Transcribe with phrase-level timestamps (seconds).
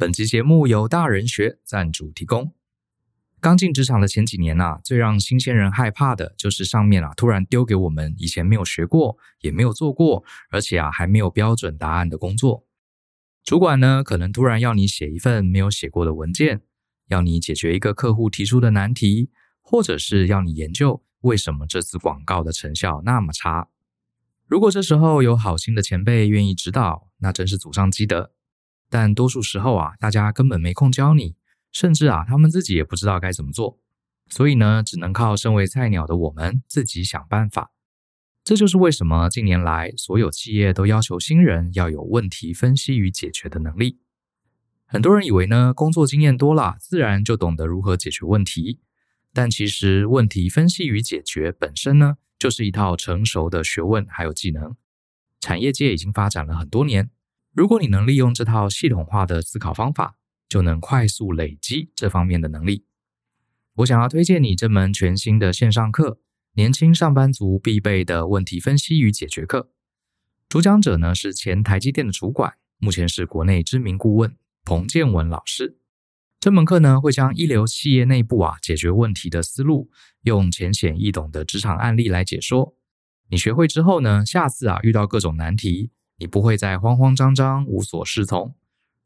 [0.00, 2.54] 本期节目由大人学赞助提供。
[3.38, 12.64] 刚进职场的前几年呐、最让新鲜人害怕的就是上面啊突然丢给我们以前没有学过、也没有做过，而且啊还没有标准答案的工作。
[13.44, 16.62] 主管呢可能突然要你写一份没有写过的文件，
[17.08, 19.28] 要你解决一个客户提出的难题，
[19.60, 23.68] 或者是要你研究为什么这次广告的成效那么差。
[24.46, 28.32] 如果这时候有好心的前辈愿意指导，那真是祖上积德。
[28.90, 31.36] 但多数时候啊，大家根本没空教你，
[31.70, 33.78] 甚至啊，他们自己也不知道该怎么做，
[34.28, 37.70] 所以呢，只能靠身为菜鸟的我们自己想办法。
[38.42, 44.00] 这就是为什么近年来所有企业都要求新人要有问题分析与解决的能力。
[44.86, 48.80] 很多人以为呢，工作经验多了，自然就懂得如何解决问题，
[49.32, 54.74] 但其实问题分析与解决本身呢，就是一套成熟的学问还有技能，
[55.38, 57.10] 产业界已经发展了很多年。
[57.52, 60.16] 如果你能利用这套系统化的思考方法，
[60.48, 62.84] 就能快速累积这方面的能力。
[63.76, 66.20] 我想要推荐你这门全新的线上课——
[66.54, 69.70] 年轻上班族必备的问题分析与解决课。
[70.48, 75.78] 主讲者呢是前台积电的主管，目前是国内知名顾问彭建文老师。
[76.38, 79.90] 这门课呢会将一流企业内部啊解决问题的思路，
[80.22, 82.76] 用浅显易懂的职场案例来解说。
[83.28, 85.90] 你学会之后呢，下次啊遇到各种难题。
[86.20, 88.54] 你不会再慌慌张张、无所适从，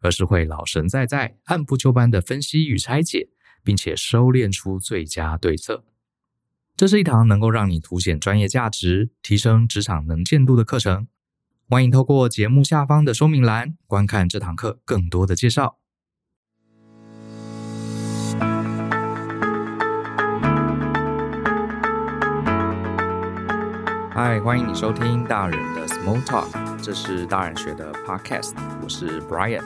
[0.01, 3.29] 而是会老神在在、按部就班的分析与拆解，
[3.63, 5.85] 并且收敛出最佳对策。
[6.77, 11.07] 这是一堂能够让你凸显专业价值、提升职场能见度的课程。
[11.71, 15.79] 欢迎透过节目下方的说明栏观看这堂课更多的介绍。
[24.11, 26.74] 嗨，欢迎你收听大人的 Small Talk。
[26.85, 29.65] 这是大人学的 Podcast，我是 Brian。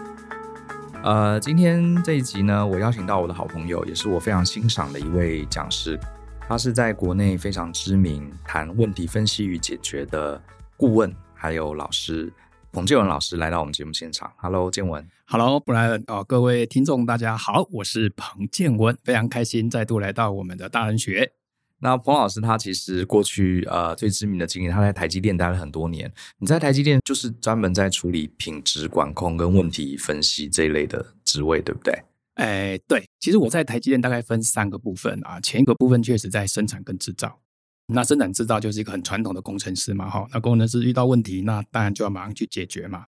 [1.02, 5.98] 呃，今天这一集呢，我邀请到我的好朋友，也是我非常欣赏的一位讲师。
[6.46, 10.40] 他是在国内非常知名谈问题分析与解决的
[10.77, 12.33] 顾问，还有老师
[12.70, 14.33] 彭建文老师来到我们节目现场。
[14.36, 15.05] Hello，建文。
[15.27, 16.05] Hello，Brian。
[16.06, 21.33] 哦，各位听众大家好，我是彭建文，非常开心再度来到我们的大人学。
[21.80, 26.12] 那彭老师他其实过去呃最知名的经验，他在台积电待了很多年。
[26.39, 32.02] 你在台积电就是专门在处理品质管控跟问题分析这一类的职位，对不对？
[32.34, 33.05] 哎，对。
[33.20, 35.40] 其实我在台积电大概分三个部分啊。
[35.40, 37.40] 前一个部分确实在生产跟制造。
[37.86, 40.27] 那生产制造就是一个很传统的工程师嘛，哈。
[40.33, 43.05] 那工程师遇到问题，那当然就要马上去解决嘛。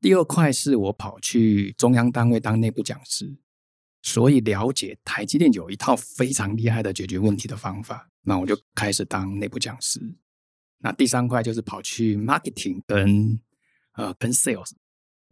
[0.00, 3.34] 第二块是我跑去中央单位当内部讲师。
[4.04, 9.98] 所以了解台积电有一套非常厉害的解决问题的方法，那我就开始当内部讲师。
[10.80, 13.40] 那第三块就是跑去 marketing 跟
[13.94, 14.72] 呃跟 sales，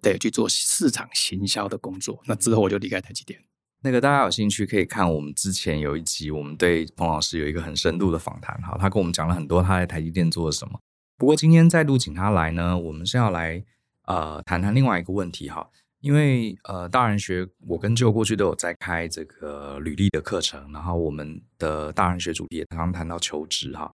[0.00, 2.22] 对，去做市场行销的工作。
[2.24, 3.38] 那之后我就离开台积电。
[3.82, 8.58] 那个大家有兴趣可以看我们之前有一集，我们对彭老师有一个很深度的访谈。
[8.62, 10.80] 哈，他跟我们讲了很多他在台积电做了什么。
[11.18, 13.62] 不过今天再度请他来呢，我们是要来
[14.06, 15.68] 呃谈谈另外一个问题哈。
[16.02, 23.90] 因为呃，大人学我跟舅过去都有在开这个履历的课程，然后我们的大人学主题也常常谈到求职哈。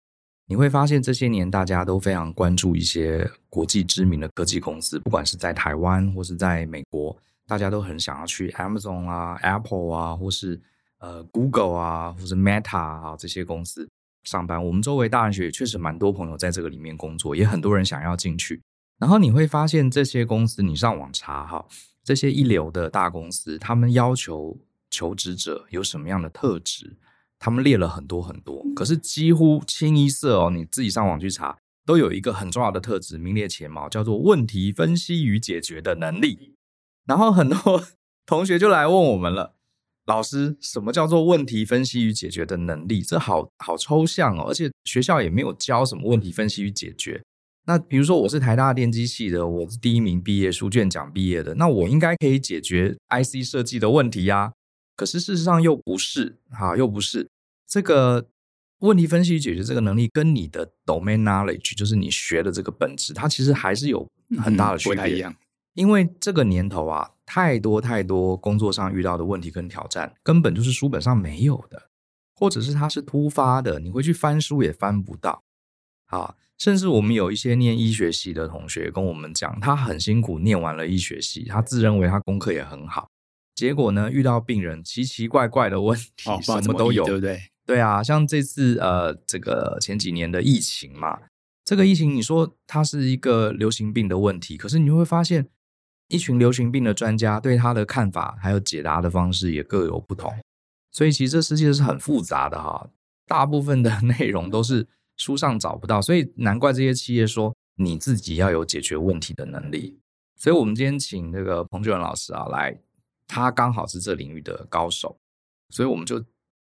[0.47, 7.16] 你会发现这些年大家都非常关注一些国际知名的科技公司，不管是在台湾或是在美国，
[7.47, 10.60] 大家都很想要去 Amazon 啊、Apple 啊，或是
[10.98, 13.88] 呃 Google 啊，或是 Meta 啊这些公司
[14.25, 14.62] 上班。
[14.62, 18.60] 我们周围大人学也确实蛮多朋友在这个里面工作，也很多人想要进去。
[18.98, 21.65] 然后你会发现这些公司，你上网查哈。
[22.04, 24.59] 这些一流的大公司，他们要求
[24.91, 26.98] 求职者有什么样的特质？
[27.38, 36.54] 他们列了很多很多，可是几乎清一色哦，你自己上网去查，都有一个很重要的特质名列前茅，叫做问题分析与解决的能力。
[37.04, 37.84] 然后很多
[38.25, 39.56] 同学就来问我们了，
[40.06, 43.03] 老师，什么叫做问题分析与解决的能力？
[43.03, 47.22] 这好好抽象哦，而且学校也没有教什么问题分析与解决。
[47.66, 54.53] 那比如说我是台大电机系的，我是第一名毕业，书卷奖毕业的，那我应该可以解决 IC 设计的问题呀。
[54.97, 57.28] 可是事实上又不是，哈，又不是
[57.66, 58.27] 这个
[58.80, 64.06] 问题分析与解决这个能力跟你的 domain knowledge，就是你学的这个本质，它其实还是有
[64.39, 64.94] 很大的区别。
[64.94, 65.34] 嗯，不太一样。
[65.72, 71.91] 因为这个年头啊，太多太多工作上遇到的问题跟挑战，根本就是书本上没有的，
[72.36, 75.42] 或者是它是突发的，你回去翻书也翻不到。
[76.06, 83.09] 啊，甚至我们有一些念医学系的同学跟我们讲，他很辛苦念完了医学系，他自认为他功课也很好，
[83.54, 87.41] 结果呢，遇到病人奇奇怪怪的问题，哦、 什么都有，对不对？
[87.66, 91.18] 对啊，像这次呃，这个前几年的疫情嘛，
[91.65, 95.48] 这个疫情你说它是一个流行病的问题，可是你会发现
[96.09, 100.33] 一群流行病的专家对他的看法还有解答的方式也各有不同，
[100.92, 102.91] 所以其实这世界是很复杂的哈，
[103.27, 104.86] 大部分的 内容都是
[105.16, 109.99] 书上找不到，所以难怪这些企业说你自己要有解决问题的能力。
[110.37, 112.78] 所以我们今天请这个彭俊文老师啊来，
[113.27, 115.16] 他刚好是这领域的高手，
[115.71, 116.25] 所以我们就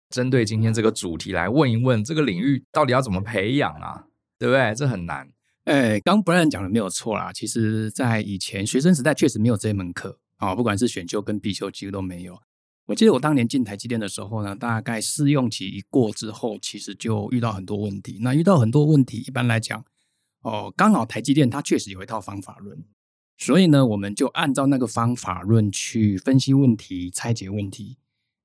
[0.10, 4.08] 针对今天这个主题来问一问，这个领域到底要怎么培养啊？
[4.38, 4.74] 对不对？
[4.76, 5.30] 这很难。
[5.66, 7.32] 哎，刚 Brian 讲的没有错啦。
[7.32, 12.42] 其实，在以前学生时代确实没有这一门课啊，不管是选修跟必修，几乎都没有。
[12.92, 18.18] 我记得我当年进台积电的时候呢，大概试用期一过之后，其实就遇到很多问题。
[18.20, 19.86] 那遇到很多问题，一般来讲，
[20.42, 22.84] 哦，刚好台积电它确实有一套方法论，
[23.38, 27.98] 所以呢，我们就按照那个方法论去分析问题、拆解问题。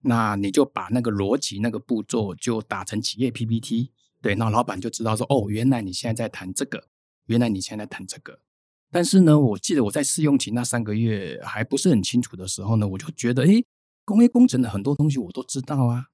[0.03, 3.91] 那你就把那个逻辑、那个步骤就打成企业 PPT，
[4.23, 6.87] 对，那老板就知道说，哦，原来你现在在谈这个。
[7.27, 8.39] 原来你现在谈这个，
[8.93, 13.67] 但是呢，我记得我在试用期那三个月还不是很清楚的时候呢，我就觉得，诶，
[14.07, 16.07] 工业工程的很多东西我都知道啊，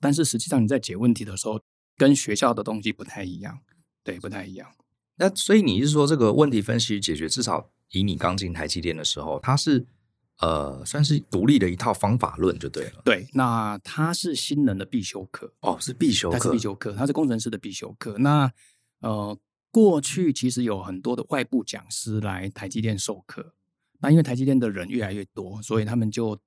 [0.00, 1.60] 但是实际上你在解问题的时候，
[1.96, 3.60] 跟学校的东西不太一样，
[4.02, 4.68] 对，不太一样。
[5.14, 9.86] 那所以你是说，这个问题分析解决，至少以你刚进台积电的时候，它是
[10.40, 13.02] 呃，算是独立的一套方法论就对了。
[13.04, 18.18] 对，那它是新人的必修课哦，是必修课，它是必修课，它是工程师的必修课。
[18.18, 18.50] 那
[19.00, 19.38] 呃。
[19.74, 23.54] 过去其实有很多的外部讲师来台积电授课，
[23.98, 26.38] 那因为台积电的人越来越多，所以他们就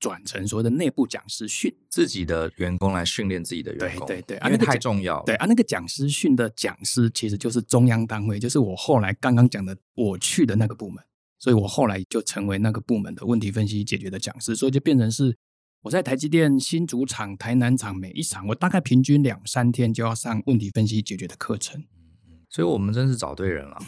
[0.00, 4.06] 转成所谓的内部讲师训自己的员工来训练自己的员工。
[4.06, 5.24] 对对对，因为太重要了。
[5.26, 11.02] 对啊，那个讲师训的讲师其实就是中央单位，就是我后来刚刚讲的我去的那个部门，
[11.38, 15.36] 所以我后来就成为那个部门的问题分析解决的讲师，所以就变成是
[15.82, 21.84] 我在台积电新竹厂、台南厂每一场，我大概平均两三天就要上问题分析解决的课程。
[22.50, 23.78] 所以我们真是找对人了，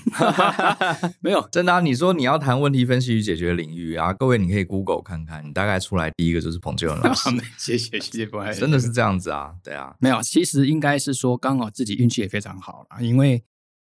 [1.20, 1.80] 没有真的啊！
[1.80, 7.30] 你说你要谈问题分析与解决领域啊，各位你可以 Google 看看，你大概出来第一个就是彭俊文老师。
[7.56, 13.42] 谢谢谢谢，不好意思，真的是这样子啊，对啊，没有，其实应该是说刚好自己运气也非常好啦，因为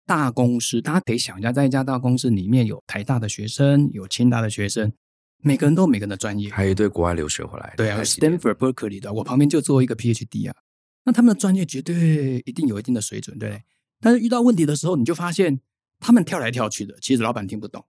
[0.06, 4.94] 大公司大家可以想一下，在一家大公司里面有台大的学生，有清大的学生，
[5.44, 10.56] 每个人都有每个人的专业，还有一堆国外留学回来的，对啊，Stanford、Berkeley 的，我旁边就做一个 PhD 啊，
[11.03, 13.62] 那他们的专业绝对一定有一定的水准，对。
[14.01, 15.59] 但是遇到问题的时候，你就发现
[16.00, 17.86] 他们跳来跳去的，其实老板听不懂，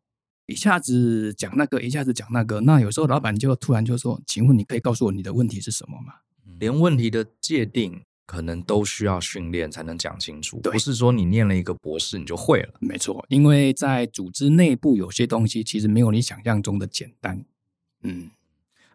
[0.47, 2.61] 一下子讲那个，一下子讲那个。
[2.61, 6.17] 那有时候老板就突然就说：“请问你可以告诉我你的问题是什么吗？”
[6.61, 12.75] 连问题的界定可能都需要训练才能讲清楚，不是说你念了一个博士你就会了。
[12.79, 17.43] 没错，因为在组织内部有些东西其实没有你想象中的简单。
[18.03, 18.31] 嗯，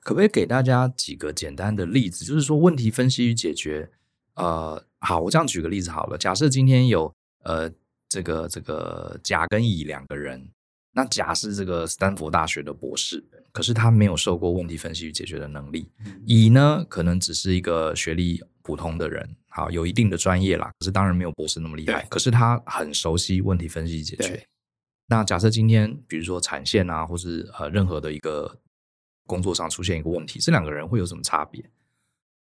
[0.02, 2.24] 可不可以给大家几个简单的例子？
[2.24, 3.90] 就是说问题分析与解决，
[4.36, 4.86] 呃。
[5.07, 6.18] 好，我这样举个例子好了。
[6.18, 7.09] 假设今天有
[7.45, 7.71] 呃
[8.09, 10.50] 这个这个甲跟乙两个人，
[10.92, 13.24] 那甲是这个斯坦福大学的博士，
[13.54, 15.89] 可是他没有受过问题分析与解决的能力。
[16.06, 22.06] 嗯、乙呢，可能只是一个学历普通的人，好，有一定的专业啦，可是当然没有博士那么厉害。
[22.09, 24.45] 可是他很熟悉问题分析与解决。
[25.07, 28.59] 那假设今天比如说产线啊，或是呃任何的一个
[29.25, 31.63] 工作上出现一个问题，这两个人会有什么差别？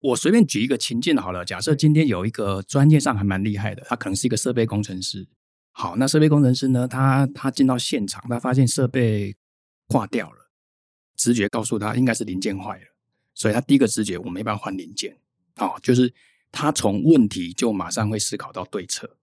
[0.01, 5.27] 我随便举一个情境好了，假设今天有一个专业上还蛮厉害的，他可能是一个设备工程师。
[5.73, 9.37] 好，那设备工程师呢，他他进到现场，他发现设备
[9.87, 10.51] 挂掉了，
[11.17, 12.85] 直觉告诉他应该是零件坏了，
[13.35, 15.19] 所以他第一个直觉我没办法换零件。
[15.57, 16.13] 哦，就是
[16.53, 19.17] 他从问题就马上会思考到对策。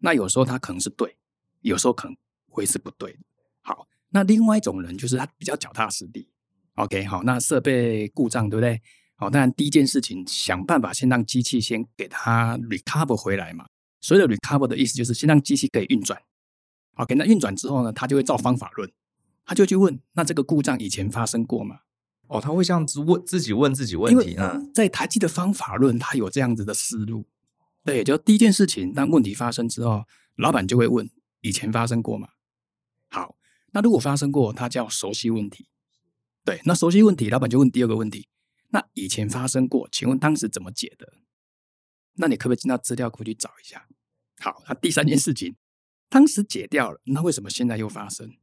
[0.00, 1.16] 那有时候他可能是对，
[1.60, 2.16] 有时候可能
[2.48, 3.18] 会是不对的。
[3.62, 6.28] 好，那另外一种人就是他比较脚踏实地。
[6.74, 8.82] OK，好，那设备故障对不对？
[9.16, 13.66] 好，当然第一件事情，想办法先让机器先给它 recover 回来嘛。
[14.00, 16.20] 所谓的 recover 的意思就是先让机器可以运转。
[16.96, 18.90] OK，那运转之后呢，它就会照方法论，
[19.44, 21.80] 他就去问：那这个故障以前发生过吗？
[22.26, 24.60] 哦，他会这样子问自己问自己问题啊。
[24.74, 27.26] 在台积的方法论，他有这样子的思路。
[27.84, 30.04] 对，就第一件事情，当问题发生之后，
[30.36, 31.08] 老板就会问：
[31.42, 32.28] 以前发生过吗？
[33.10, 33.36] 好，
[33.72, 35.68] 那如果发生过，它叫熟悉问题。
[36.44, 38.26] 对，那熟悉问题，老板就问第二个问题。
[38.74, 41.12] 那以前发生过，请问当时怎么解的？
[42.14, 43.86] 那你可不可以进到资料库去找一下？
[44.40, 45.54] 好，那第三件事情，
[46.08, 48.36] 当时解掉了，那为什么现在又发生？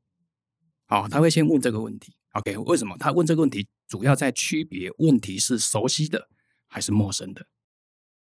[0.85, 2.15] 好，他会先问这个问题。
[2.31, 3.67] OK，为什么他问这个问题？
[3.89, 6.29] 主要在区别问题是熟悉的
[6.65, 7.47] 还是陌生的。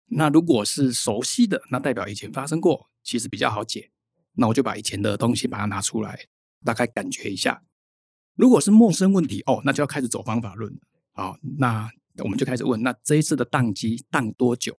[0.07, 3.89] 那如果是熟悉的，那代表以前发生过，其实比较好解。
[4.33, 6.27] 那我就把以前的东西把它拿出来，
[6.65, 7.63] 大概感觉一下。
[8.35, 10.79] 如果是陌生问题，哦，那就要开始走方法论了。
[11.13, 11.89] 好，那。
[12.21, 14.77] 我们就开始问，那这一次的宕机宕多久？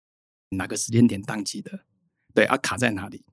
[0.50, 1.72] 哪个时间点宕机的？
[2.34, 3.24] 对啊，卡在哪里？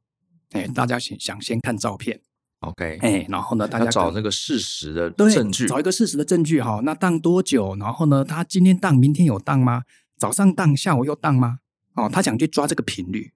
[0.51, 2.21] 哎，大家想想先看照片
[2.61, 6.81] ，OK，哎，然后呢，大家找这个事实的对证据，找一个事实的证据哈。
[6.85, 7.77] 那当多久？
[7.77, 9.83] 然后呢，他今天当，明天有当吗？
[10.17, 11.59] 早上当，下午又当吗？
[11.95, 13.33] 哦，他想去抓这个频率。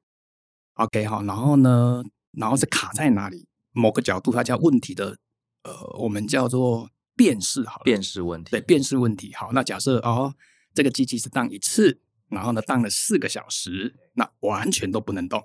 [0.75, 2.03] OK 哈，然后呢，
[2.33, 3.47] 然后是卡在哪里？
[3.73, 5.17] 某个角度，它叫问题的，
[5.65, 9.33] 呃，我们叫做辨识好了，辨识问题，对，辨识问题。
[9.35, 10.35] 好，那假设哦，
[10.75, 15.45] 这个机器是当一次，然后呢，当了四个小时，那完全都不能动。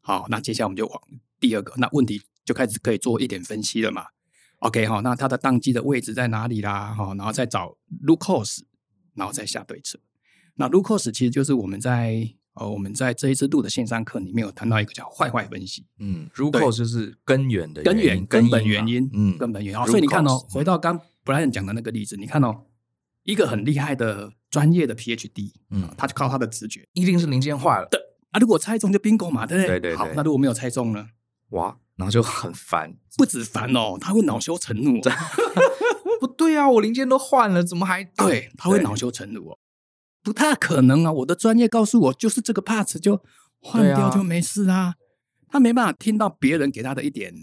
[0.00, 1.02] 好，那接下来我们就往
[1.38, 2.22] 第二个，那问题。
[2.42, 4.06] 就开始可以做一点分析了嘛
[4.60, 6.92] ？OK 哈，那它的当机的位置在哪里啦？
[6.92, 8.62] 哈，然后再找 root cause，
[9.14, 10.00] 然后再下对策。
[10.56, 15.86] 那 root cause 其实就是我们在呃我们在这一次录的线上课里面有谈到一个叫坏坏分析。
[15.98, 19.86] 嗯，root cause 就是根源的根源根本原因，嗯，根本原因。
[19.86, 22.64] 所以你看哦，回到刚 Brian 讲的那个例子，你看哦，
[23.22, 27.88] 一个很厉害的专业的 PhD，嗯，他就靠他的直觉，一定是零件坏了。
[27.90, 28.00] 对
[28.32, 29.80] 啊，如果猜中就 bingo 嘛，对不对？
[29.80, 29.96] 对对。
[29.96, 31.08] 好，那如果没有猜中呢？
[31.50, 31.78] 哇。
[31.96, 35.02] 然后就很烦，不止烦哦，他会恼羞成怒。
[36.18, 38.02] 不对啊，我零件都换了，怎么还？
[38.02, 39.58] 对，他会恼羞成怒哦，
[40.22, 41.12] 不太可能啊！
[41.12, 43.22] 我的专业告诉我，就是这个 parts 就
[43.60, 44.94] 换掉就没事啊。
[45.46, 47.34] 他没办法听到别人给他的一点，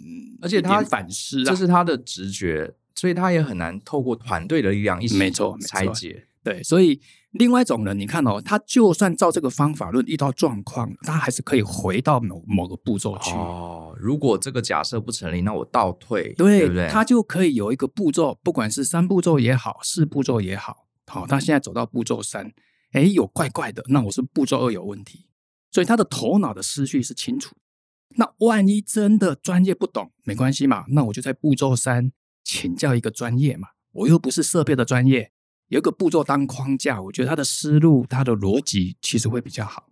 [0.41, 6.26] 而且他反思啊，这是他的直觉，所以他也很难透过团队的力量一起没错拆解。
[6.47, 7.01] 对，所以。
[7.31, 13.31] 另外一种人，你看哦，他就算照这个方法论遇到状况，他还是可以回到某某个步骤去。
[13.35, 16.87] 哦，如果这个假设不成立，那我倒退，对，对不对？
[16.89, 22.51] 他就可以有一个步骤，不管是三步骤也好，四步骤也好，好，他现在走到步骤三，
[22.93, 25.27] 哎，有怪怪的，那我是步骤二有问题，
[25.69, 27.55] 所以他的头脑的思绪是清楚。
[28.15, 32.11] 那万一真的专业不懂，没关系嘛，那我就在步骤三
[32.43, 35.33] 请教一个专业嘛，我又不是设备的专业。
[35.69, 39.89] 有一个步骤当框架，我觉得他的思路、他的逻辑其实会比较好。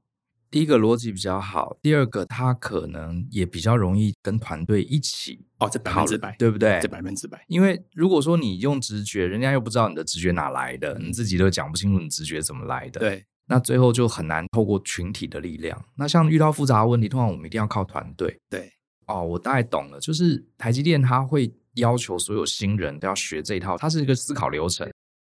[0.49, 6.79] 第一个逻辑比较好，第二个他可能也比较容易跟团队一起哦，这百分之百，对不对？
[6.81, 7.43] 这百分之百。
[7.49, 15.83] 因为如果说你用直觉，人家又不知道你的直觉哪来的，你自己都讲不清楚你直觉怎么来的，对，那最后就很难透过群体的力量。
[15.97, 18.39] 那像遇到复杂的问题，通常我们一定要靠团队。
[18.49, 18.71] 对，
[19.07, 24.89] 哦，我大概懂了，就是台积电它会要求所有新人都要学这一套，它是一个思考流程。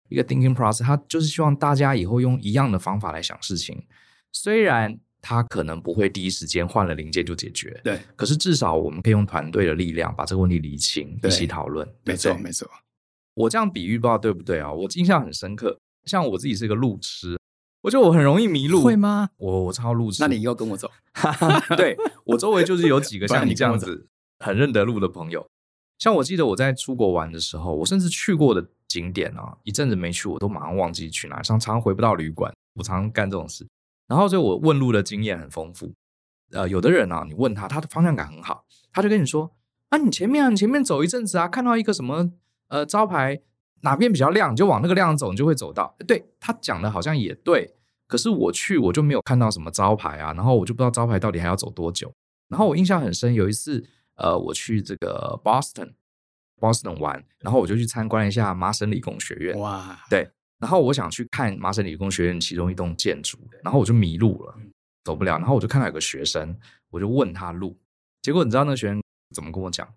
[0.08, 3.84] 一个 thinking process，他就是希望大家以后用一样的方法来想事情。
[4.32, 11.86] 虽然他可能不会第一时间换了零件就解决，对，可是至少我们可以用团队的力量把这个问题理清，一起讨论。
[12.04, 12.68] 没错，没错。
[13.34, 14.72] 我这样比喻不知道对不对啊？
[14.72, 15.78] 我印象很深刻。
[16.04, 17.38] 像我自己是一个路痴，
[17.82, 18.82] 我觉得我很容易迷路。
[18.82, 19.30] 会吗？
[19.36, 20.22] 我我超路痴。
[20.22, 20.90] 那你以后跟我走。
[21.76, 25.46] 对，我周围就是有几个像你这样子很认得路的朋友。
[25.98, 28.68] 像我记得我在出国玩的时候，我甚至去过的。
[28.88, 32.52] 景点啊，一阵子没去，我都马上忘记去哪，常常回不到旅馆。
[32.74, 33.66] 我常常干这种事，
[34.06, 35.92] 然后所以我问路的经验很丰富。
[36.52, 39.50] 呃，有的人啊，你问他，他的方向感很好，他就跟你说
[39.90, 42.30] ：“啊，你前面，你前面走一阵子啊，看到一个什么
[42.68, 43.42] 呃招牌，
[43.80, 47.74] 哪边比较亮，就往那个亮走，你就会走到。”对，他讲的好像也对，
[48.06, 52.12] 可是我去我就没有看到什么招牌啊，然后我就不知道招牌到底还要走多久。
[52.48, 55.94] 然后我印象很深，有一次呃，我去这个 Boston。
[56.58, 59.58] Boston 玩，然后我就去参观了一下麻省理工学院。
[59.58, 64.54] 哇，对，然后我想去看麻省理工学院其中一栋建筑，然后我就迷路了，
[65.04, 65.38] 走不了。
[65.38, 66.58] 然后我就看到有个学生，
[66.90, 67.78] 我就问他路，
[68.22, 69.02] 结果你知道那个学生
[69.34, 69.88] 怎么跟我讲？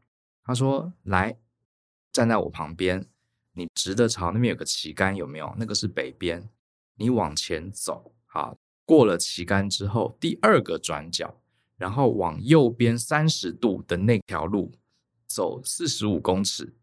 [0.44, 1.38] 他说：“来，
[2.12, 3.06] 站在我旁边，
[3.53, 5.53] 你直的朝那边有个旗杆，有没有？
[5.58, 6.50] 那个是北边，
[6.96, 11.39] 你往前走，好，过了旗杆之后，第二个转角，
[11.77, 14.72] 然后往右边三十度的那条路。”
[15.34, 16.74] 走四十五公尺，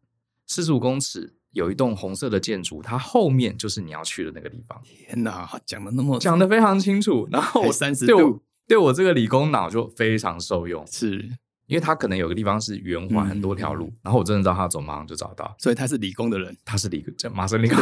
[0.46, 4.80] 四十五公尺有一栋红色的建筑，它后面就是你要去的那个地方。
[4.84, 11.28] 天哪，讲的那么讲的非常清楚，然后三十度对我，这个理工脑就非常受用，是
[11.66, 17.78] 因为它可能有个地方是圆环很多条路，嗯、然后我真的知道他走马上就找到，所以他是理工的人，他是理这麻省理工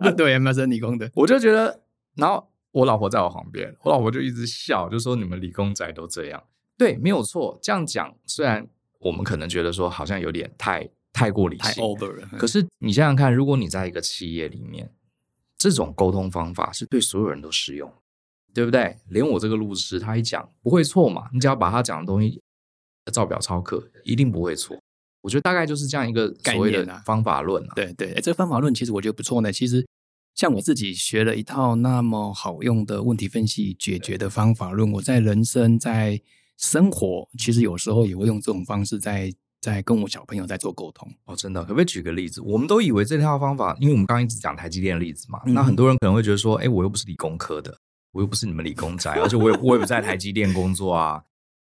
[0.00, 1.82] 对，对，麻省理工的，我就觉得，
[2.14, 6.42] 然后我老婆在我旁边，我老婆就一直笑，就说你们理工仔都这样，
[6.76, 8.68] 对，没有错，这样讲虽然。
[8.98, 12.28] 我们可能觉得说好像有点太太过理性，太 over 了。
[12.38, 14.90] 可是你想想看，如果你在一个企业里面，
[15.56, 17.92] 这种沟通方法是对所有人都适用，
[18.52, 18.98] 对不对？
[19.08, 22.40] 连我这个路痴他一讲不会错嘛，你只要把他讲的东西
[23.12, 24.76] 照表抄课，一定不会错。
[25.20, 27.72] 我觉得大概就是这样一个所谓的方法论啊。
[27.74, 29.52] 对对，这个方法论其实我觉得不错呢。
[29.52, 29.86] 其实
[30.34, 36.20] 像我自己学了一套那么好用的问题分析解决的方法论，我在人生在。
[36.58, 42.40] 生活其实有时候也会用这种方式在在跟我小朋友在做沟通哦，真的，可不可以举个例子？
[42.42, 47.78] 我们都以为这套方法，因为我们刚刚一直讲台积电的例子嘛，嗯、那很多人可能会觉得说，哎，我又不是理工科的，
[48.12, 51.24] 我又不是你们理工宅，而且我也我也不在台积电工作啊，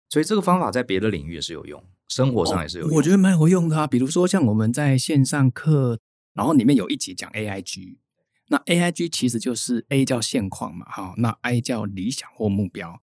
[0.08, 2.92] 所以这个方法在别的领域也是有用，生活上也是有用。
[2.92, 3.86] 哦，我觉得蛮有用的啊。
[3.86, 5.98] 比如说像我们在线上课，
[6.34, 7.98] 然后里面有一集讲 AIG，
[8.48, 13.00] 那 AIG 其实就是 A 叫现况嘛，哈，那 I 叫理想或目标，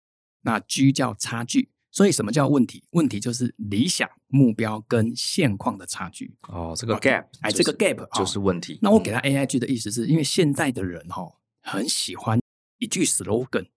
[0.41, 1.69] 那 G 叫差距。
[1.93, 2.85] 所以什么叫问题？
[2.91, 6.33] 问题就是理想目标跟现况的差距。
[6.47, 8.79] 哦，这个 gap，哎，这个 gap 就是问题。
[8.81, 11.29] 那我给他 AIG 的意思是因为现在的人哈
[11.61, 12.39] 很喜欢
[12.77, 13.67] 一句 slogan。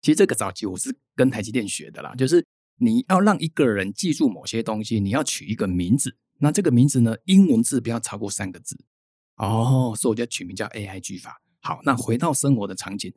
[0.00, 2.46] 其实这个早期我是跟台积电学的啦，就是
[2.76, 6.16] 你要让一个人记住某些东西，你要取一个名字。
[6.38, 8.78] 那这个名字呢，英文字不要超过三个字。
[9.34, 11.42] 哦，所以我就取名叫 AIG 法。
[11.60, 13.12] 好，那回到生活的场景，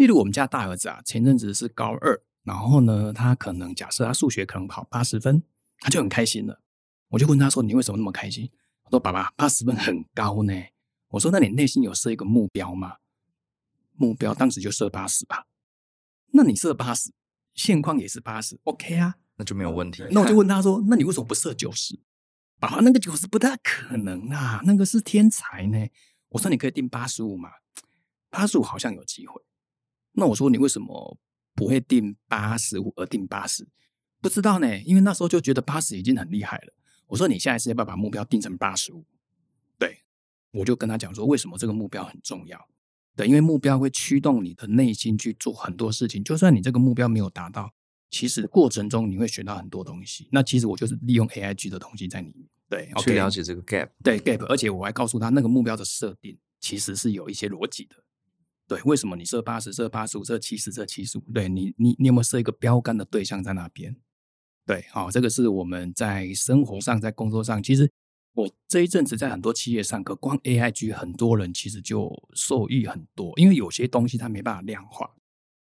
[0.00, 2.22] 例如我们家大儿子啊，前阵子是高二。
[2.42, 5.42] 然后呢，他可能假设他数学可能考八十分，
[5.78, 6.62] 他就很开心了。
[7.10, 8.50] 我就问他说：“你为什么那么开心？”
[8.82, 10.54] 他说：“爸爸，八十分很高呢。”
[11.08, 12.96] 我说：“那你内心有设一个目标吗？”
[13.94, 15.44] 目标当时就设八十吧。
[16.32, 17.12] 那你设八十，
[17.54, 20.02] 现况也是八十，OK 啊，那就没有问题。
[20.10, 22.00] 那我就问他说：“那你为什么不设九十？”
[22.58, 25.86] 爸爸，那个九十不大可能啊，那个是天才呢。
[26.30, 27.50] 我说：“你可以定八十五嘛，
[28.30, 29.42] 八十五好像有机会。”
[30.12, 31.18] 那我说：“你为什么？”
[31.52, 33.68] 不会定八十五而定八十，
[34.22, 36.72] 不知道呢，因为那时候就觉得八十已经很厉害了。
[37.08, 39.04] 我说你下一次要不要把目标定成八十五？
[39.76, 40.02] 对，
[40.52, 42.66] 我就跟他讲说，为什么这个目标很重要？
[43.14, 46.24] 对，因为目标会驱动你的内心去做很多事情。
[46.24, 47.74] 就算你这个目标没有达到，
[48.10, 50.28] 其实过程中你会学到很多东西。
[50.30, 57.96] 那其实我就是利用 AIG 的东西在里面，对，去了解这个 gap，对 gap，而且我还告诉他那个目标的设定其实是有一些逻辑的。
[58.70, 61.22] 对，为什么你设八十、设八十五、设七十、设七十五？
[61.34, 63.96] 对你，你你有没有设一个标杆的对象在那边？
[64.64, 67.90] 对，好、哦，这个是我们在生活上、在工作上，其实
[68.32, 75.16] 我这一阵子在很多企业上课，光 AIG 很多人其实就受益很多，因为有些东西它没办法量化，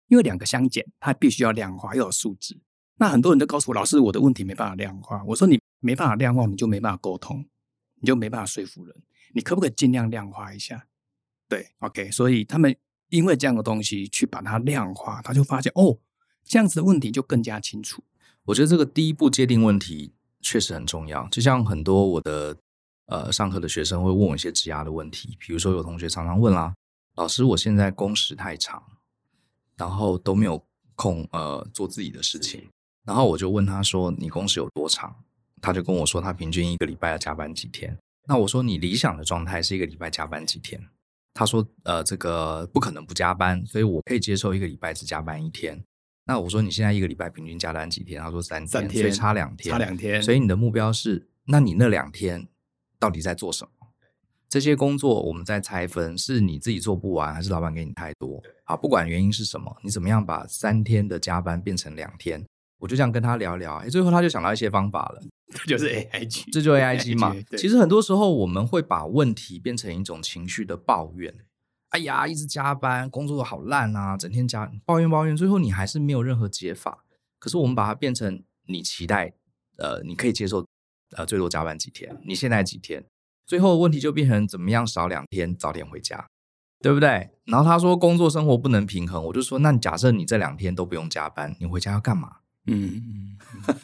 [0.09, 2.61] 因为两个相减，它必须要量化，要有数字。
[2.99, 5.25] 那很多人都告诉我，老师，我的问题没办法量化。
[5.29, 7.43] 我说你没办法量化，你就没办法沟通，
[8.03, 8.95] 你就没办法说服人。
[9.33, 10.87] 你可不可以尽量量化一下？
[11.53, 12.75] 对，OK，所以他们
[13.11, 15.99] 因为这样的东西去把它量化，他就发现哦，
[16.43, 18.03] 这样子的问题就更加清楚。
[18.45, 21.29] 我觉得这个第一步界定问题确实很重要。
[21.29, 22.57] 就像很多我的
[23.05, 26.73] 呃上课的学生会问我一些职涯的问题，比如说有同学常常问啦，
[27.17, 28.83] 老师，我现在工时太长，
[29.77, 32.67] 然后都没有空呃做自己的事情，
[33.05, 35.15] 然后我就问他说，你工时有多长？
[35.61, 37.99] 他就跟我说他平均一个礼拜要加班几天。
[38.27, 40.89] 那我说你理想的状态是一个礼拜加班几天？
[41.35, 45.83] 他说：“呃，这个不可能不加班，所以我可以接受一个礼拜只加班一天。
[46.25, 48.23] 那我说你现在一个礼拜平均加班几天？
[48.23, 50.23] 他说三天，三天，所以差两天，差两天。
[50.23, 52.47] 所以你的目标是，那你那两天
[52.99, 53.71] 到底在做什么？
[54.49, 58.43] 这些工作我们在拆分，是你自己做不完，还是老板给你太多？
[58.65, 62.45] 好，不管原因是什么，你怎么样把三天的加班变成两天？
[62.79, 65.23] 我就这样跟他聊聊，哎，最后他就想到一些方法了。”
[65.67, 67.35] 这就是 AIG，这就 AIG 嘛。
[67.57, 71.35] 其实很多时候我们会把问题变成一种情绪的抱怨。
[71.91, 77.05] 哎呀，一直加班，工作都好烂啊，整天加抱怨抱怨，最后你还是没有任何解法。
[77.39, 79.35] 可是我们把它变成你期待，
[79.77, 80.67] 呃，你可以接受，
[81.17, 82.19] 呃，最多加班几天？
[82.25, 83.05] 你现在几天？
[83.47, 86.27] 最后问题就变成怎么样少两天，早点回家，
[86.81, 87.31] 对不对？
[87.45, 92.37] 然后他说工作生活不能平衡，我就说那假设你这两天都不用加班，你回家要干嘛？
[92.67, 93.37] 嗯，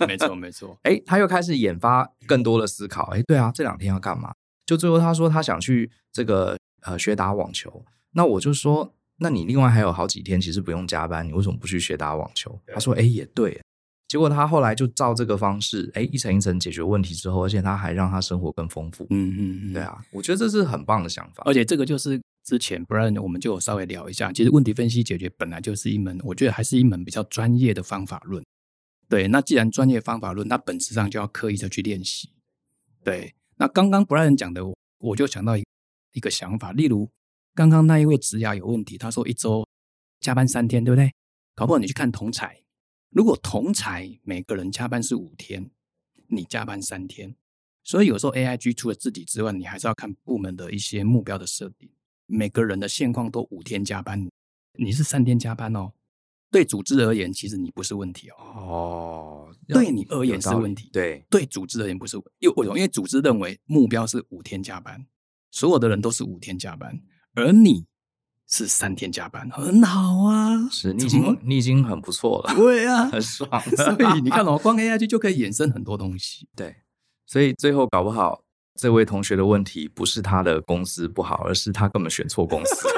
[0.06, 0.78] 没错 没错。
[0.82, 3.04] 哎，他又开始研发更多的思考。
[3.14, 4.32] 哎，对啊，这两天要干嘛？
[4.66, 7.84] 就最后他说他想去这个呃学打网球。
[8.12, 12.58] 那我就说，那你另外还有好几天其实不用加班，你为什么不去学打网球？
[12.66, 13.60] 他说，哎，也对。
[14.08, 19.06] 结果他后来就照这个方式，哎，一层一层解决问题之后，而且他还让他生活更丰富。
[19.10, 21.42] 嗯嗯嗯，对啊，我觉得这是很棒的想法。
[21.44, 28.42] 而且这个就是之前不然我们就稍微聊一下，其实问题分析解决本来就是一门，我觉得还是一门比较专业的方法论。
[29.08, 32.30] 对，那既然专业方法论，那本质上就要刻意的去练习。
[33.02, 34.62] 对，那刚刚 Brian 讲的，
[34.98, 37.10] 我就想到一个想法，例如
[37.54, 39.66] 刚刚那一位职涯有问题，他说一周
[40.20, 41.10] 加班三天，对不对？
[41.54, 42.58] 搞不好你去看同侪，
[43.10, 45.70] 如果同侪每个人加班是五天，
[46.26, 47.34] 你加班三天，
[47.82, 51.88] 所以有时候 AIG 除了自己之外，你还是要看部门的一些目标的设定，
[52.26, 54.28] 每个人的现况都五天加班，
[54.74, 55.92] 你是三天加班哦。
[56.50, 58.34] 对组织而言，其实你不是问题哦。
[58.56, 60.88] 哦，对你而言是问题。
[60.92, 62.16] 对，对组织而言不是。
[62.38, 62.78] 因为为什么？
[62.78, 65.06] 因为组织认为目标是五天加班，
[65.50, 67.00] 所有的人都是五天加班，
[67.34, 67.84] 而你
[68.46, 70.68] 是三天加班，很好啊。
[70.70, 72.52] 是你已经你已经很不错了。
[72.56, 73.60] 对啊，很爽。
[73.76, 76.48] 所以你看哦， 光 AI 就可以衍生很多东西。
[76.56, 76.76] 对，
[77.26, 78.42] 所以最后搞不好
[78.74, 82.88] 这位同学的问题不是他的公司不好，而是他根本选错公司。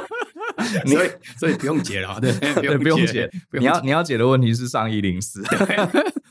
[0.87, 3.31] 所以，所以不用解了， 对， 对，不用解。
[3.53, 5.43] 你要你要解的问题是上一零四，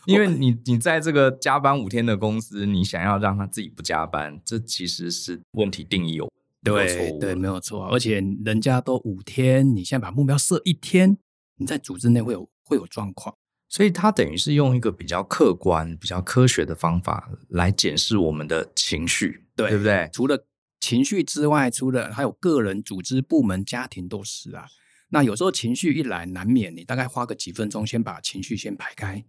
[0.06, 6.30] 因为你你在这个加班五天的公司，你想要让他自己不加班，这其实是问题定义有
[6.64, 7.88] 对对，没有错。
[7.88, 11.18] 而且人家都五天，你现在把目标设一天，
[11.58, 13.36] 你在组织内会有会有状况。
[13.72, 20.10] 所以他等于是用一个比较客观、比较科学的方法来检视我们的情绪，对，对不对？
[20.12, 20.44] 除了
[20.80, 24.66] 情绪之外，除了还有个人、组织、部门、家庭都是啊。
[25.10, 29.26] 那有时候情绪一来，难免你大概花个几分钟，先把情绪先排开，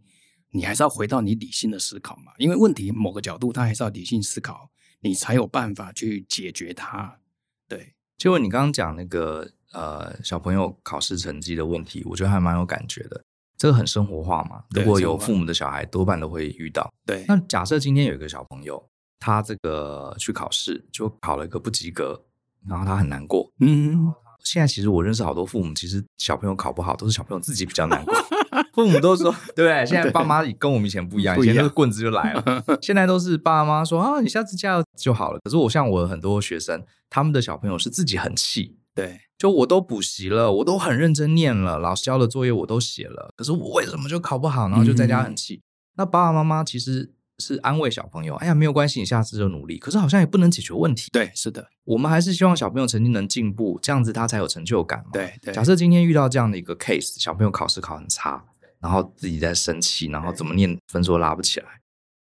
[0.51, 2.33] 你还是要回到你理性的思考嘛。
[2.39, 7.19] 因为问题某个角度，它还是要理性思考，你才有办法去解决它。
[7.67, 13.25] 对，就你刚刚讲那个呃小朋友考试成绩的问题，我觉得还蛮有感觉的。
[13.57, 16.93] 这个很生活化嘛，如果有父母的小孩，多半都会遇到。
[17.07, 18.90] 对，那假设今天有一个小朋友，
[19.21, 22.21] 他这个去考试就考了一个不及格，
[22.67, 23.53] 然后他很难过。
[23.61, 28.15] 嗯，现在其实我认识好多父母，其实小朋友考不好都是小朋友自己比较难过。
[28.75, 29.87] 父母都说，对不对？
[29.87, 35.39] 现在爸妈跟我们以前不一样，以前那个棍子就来了， 现在都是爸妈说啊，你下次加油就好了。
[35.45, 38.77] 可是我像我很多学生，他们的小朋友是自己很气。
[38.93, 44.69] 对，就我都补习了，我都很认真念了，老师交的作业我都写了，可是我为什么就考不好？
[44.69, 45.57] 然后就在家很气。
[45.57, 45.63] 嗯、
[45.99, 49.79] 那爸爸妈妈其实是安慰小朋友，哎呀，没有关系，你下次就努力。
[49.79, 51.09] 可是好像也不能解决问题。
[51.11, 55.11] 对，是的，我们还是希望小朋友成绩能进步，这样子他才有成就感嘛。
[55.13, 55.53] 对对。
[55.53, 58.45] 假设今天遇到这样的一个 case，小朋友考试考很差，
[58.79, 61.81] 然后自己在生气，然后怎么念分数拉不起来，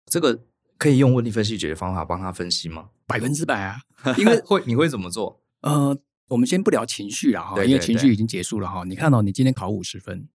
[0.10, 0.39] 这个
[0.77, 2.88] 可以用问题分析解决方法帮他分析吗？
[3.05, 3.77] 百分之百啊，
[4.17, 5.41] 因为 会你会怎么做？
[5.62, 5.97] 呃。
[6.29, 8.84] 我们先不聊情绪了哈，因为情绪已经结束了哈。
[8.86, 10.27] 你看到你今天考五十分，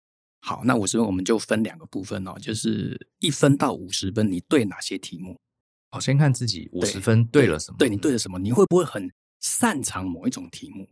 [0.45, 5.41] 好，那五十分我们就分两个部分哦，就是一分到五十分，你对哪些题目？
[5.89, 7.79] 好，先看自己五十分对了什么？
[7.79, 8.41] 对，对你对了什么？
[8.41, 9.09] 你会不会很
[9.41, 10.89] 擅长某一种题目？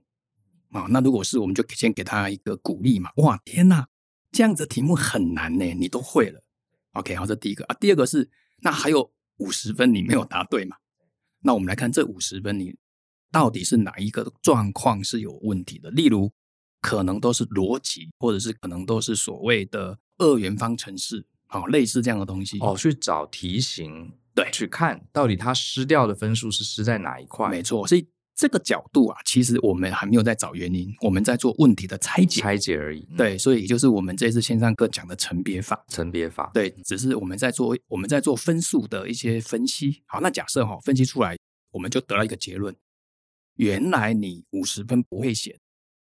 [0.70, 3.10] 啊，那如果是，我们就先给他一个鼓励嘛。
[3.16, 3.88] 哇，天哪，
[4.30, 6.40] 这样子题目很难呢，你都会了。
[6.92, 7.76] OK，好，这第一个啊。
[7.80, 8.30] 第二个是，
[8.62, 10.76] 那还有五十分你没有答对嘛？
[11.42, 12.76] 那我们来看这五十分你。
[13.32, 15.88] 到底是哪一个状况是有问题的？
[15.92, 16.32] 例如，
[16.80, 22.58] 可能都是逻辑，或者是可能都是所谓的二元方程式，好，类似这样的东西。
[22.60, 27.48] 哦，去找题型，对，去看到底它失掉的分数是失在哪一块？
[27.48, 33.06] 没错，所以这个角度啊，其实我们还没有在找原因，我们在做问题的拆解，拆解而已。
[33.10, 36.50] 嗯、对，所以也就是我们这次线上课讲的层别法，层别法。
[36.54, 40.02] 对，只是我们在做我们在做分数的一些分析。
[40.06, 41.36] 好，那假设哈、哦，分析出来，
[41.72, 42.74] 我们就得到一个结论。
[43.56, 45.58] 原来你五十分不会写，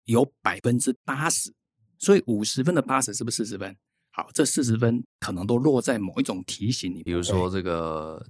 [0.09, 1.53] 有百分之八十，
[1.97, 3.75] 所以五十分的八十是不是四十分？
[4.11, 8.25] 好，这四十分可能都落在某一种题型里，比如说这个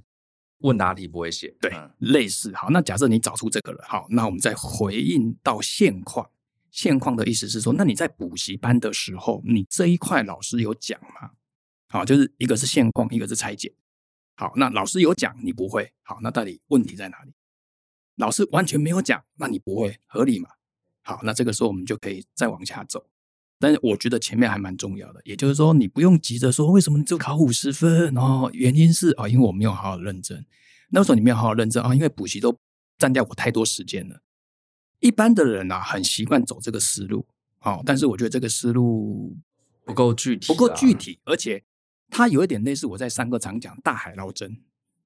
[0.60, 2.54] 问答题不会写，对，嗯、类似。
[2.54, 6.30] 好，那假设你找出这个了，好，那我们再回应到现况。
[6.70, 11.32] 现况的意思是说，那你在补习班的时候，你这一块老师有讲吗？
[11.88, 13.74] 好，就是一个是现况，一个是拆解。
[14.36, 15.92] 好，那老师有讲，你不会。
[16.04, 17.34] 好，那到底问题在哪里？
[18.18, 20.50] 老师完全没有讲，那你不会合理吗？
[21.10, 23.04] 好，那这个时候我们就可以再往下走。
[23.58, 30.46] 但是我觉得前面还蛮重要的，也就是说，你不用急着说为什么你只考五十分哦，原因是啊、哦，因为我没有好好认真。
[30.92, 32.56] 那时候你没有好好认真啊、哦，因为补习都
[33.00, 34.22] 占掉我太多时间了。
[35.00, 37.26] 一般的人啊，很习惯走这个思路，
[37.62, 39.36] 哦，但是我觉得这个思路
[39.84, 41.64] 不够具体，不够具体，而且
[42.12, 44.62] 它有一点类似我在上课常讲大海捞针。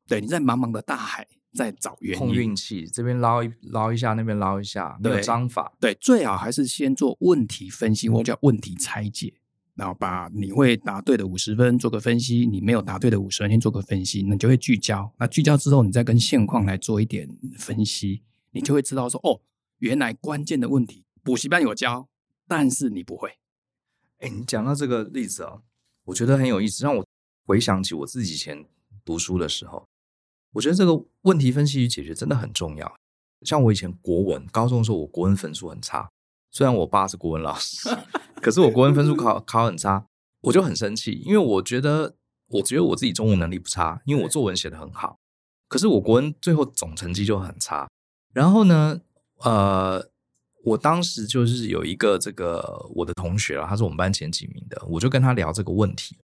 [0.06, 1.26] 对，你在茫茫的大海。
[1.54, 5.72] 在找原因，碰运气，这边捞一捞一下，那边捞一下，没有章法。
[5.80, 9.34] 对，最好还是先做问题分析，或叫问题拆解，
[9.76, 15.14] 然后把你会答对的五十分做个分析，你没有答对的五十分先做个分析，那你就会聚焦。
[15.20, 19.42] 那聚焦之后，你再跟现况来做一点分析，你就会知道说，哦，
[19.78, 22.08] 原来关键的问题补习班有教，
[22.48, 23.30] 但是你不会。
[24.20, 25.62] 哎，你讲到这个例子啊，
[26.06, 27.06] 我觉得很有意思，让我
[27.46, 28.66] 回想起我自己以前
[29.06, 29.88] 读书的时候。
[30.54, 32.96] 我觉得这个问题分析与解决真的很重要。
[33.42, 36.10] 像我以前国文高中的时候，我国文分数很差，
[36.52, 37.90] 虽然我爸是国文老师，
[38.42, 40.06] 可是我国文分数考考很差，
[40.42, 42.16] 我就很生气，因为我觉得
[42.48, 45.18] 我觉得我自己中文能力不差，因为我作文写得很好，
[45.68, 47.90] 可是我国文最后总成绩就很差。
[48.32, 49.02] 然后呢，
[49.40, 50.10] 呃，
[50.64, 56.18] 我当时就是有一个这个我的同学啊，他是我们班前几名的，我就跟他聊这个问题。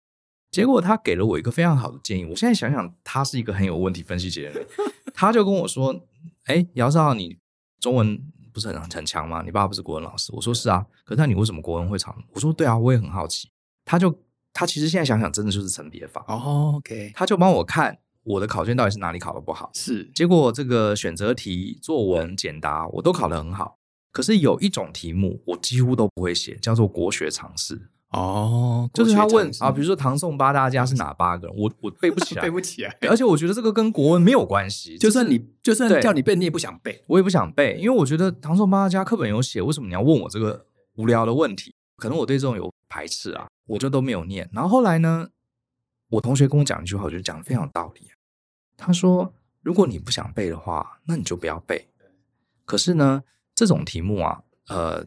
[0.51, 2.25] 结果他给了我一个非常好的建议。
[2.25, 4.67] 我现在想想，他是一个很有问题分析解决的人。
[5.13, 6.01] 他就跟我说
[6.45, 7.37] ：“哎，姚少，你
[7.79, 8.19] 中文
[8.51, 9.43] 不是很很强吗？
[9.45, 12.15] 你爸爸不是国文老师？”我说：“是啊。”可是那你为什么国文会差？
[12.33, 13.49] 我说：“对啊，我也很好奇。”
[13.85, 16.25] 他就他其实现在想想，真的就是层别法。
[16.27, 17.11] 哦，OK。
[17.13, 19.69] 他就帮我看我的考卷到底是哪里考的不好。
[19.75, 20.09] 是。
[20.15, 23.77] 结果这个选择题、作文、简答我都考得很好，
[24.11, 27.89] 可是有一种题目我几乎都不会写，叫做国学常识。
[28.11, 31.55] 哦，就是他问啊，比如说唐宋八大家是哪八个人？
[31.55, 32.97] 我我背不起来， 背不起来。
[33.01, 34.97] 而且我觉得这个跟国文没有关系。
[34.97, 37.03] 就算你就算叫你背，你也不想背。
[37.07, 41.73] 我也不想背，因为我觉得唐宋八大家课本有写，为什么你要问我这个无聊的问题？
[41.97, 44.49] 可能我对这种有排斥啊，我就都没有念。
[44.51, 45.27] 然后后来呢，
[46.09, 48.07] 我同学跟我讲一句话，我觉得讲的非常有道理。
[48.75, 51.89] 他说：“如果你不想背的话，那你就不要背。
[52.65, 53.21] 可是呢，
[53.53, 55.05] 这种题目啊，呃，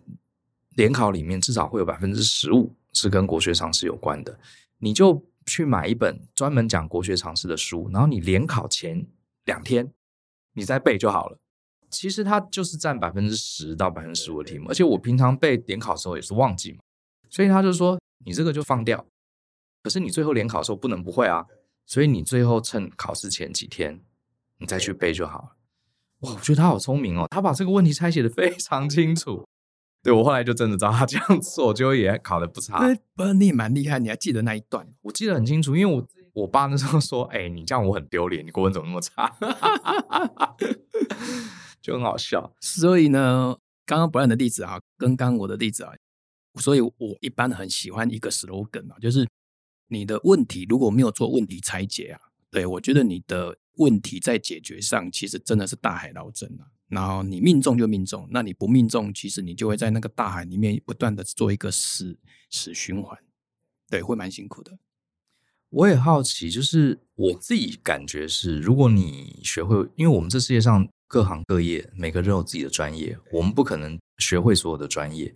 [0.76, 4.38] 联考里面至少会有百分之十五。”是跟国学常识有关的，
[4.78, 9.06] 你就去买一本专门讲国学常识的书，然后你联考前
[9.44, 9.92] 两天
[10.52, 11.38] 你再背就好了。
[11.90, 16.78] 其实它就是占百分之十到百分之十五的题目，而且我平常背联考的时候也是忘记嘛，
[17.28, 19.04] 所以他就说你这个就放掉。
[19.82, 21.44] 可是你最后联考的时候不能不会啊，
[21.84, 24.00] 所以你最后趁考试前几天
[24.58, 25.56] 你再去背就好了。
[26.20, 29.44] 哇，我觉得他好聪明哦，他把这个问题拆解的非常清楚。
[30.02, 32.92] 对，我后来就真的知道他这样做，结果也考得不差。
[33.14, 34.86] 不是，你也蛮厉害，你还记得那一段？
[35.02, 39.32] 我记得很清楚，因为我我爸那时候说：“哎、欸，你这样我很丢脸，你国文怎么那么差？”
[41.80, 42.52] 就很好笑。
[42.60, 45.92] 所以呢，刚刚 Brian 的例子啊，跟刚刚我的例子啊，
[46.60, 49.28] 所以我一般很喜欢一个 slogan 啊，就是
[49.86, 56.66] 你的问题如果没有做问题拆解啊，对，我觉得你的问题在解决上其实真的是大海捞针啊。
[56.92, 62.18] 然后你命中就命中，那你不命中，其实你就会在那个大海里面不断的做一个死
[62.50, 63.18] 死循环，
[63.88, 64.78] 对，会蛮辛苦的。
[65.70, 75.34] 我也好奇，就是我自己感觉是，如果你学会，因为我们这世界上各行各业每个人都有自己的专业，我们不可能学会所有的专业。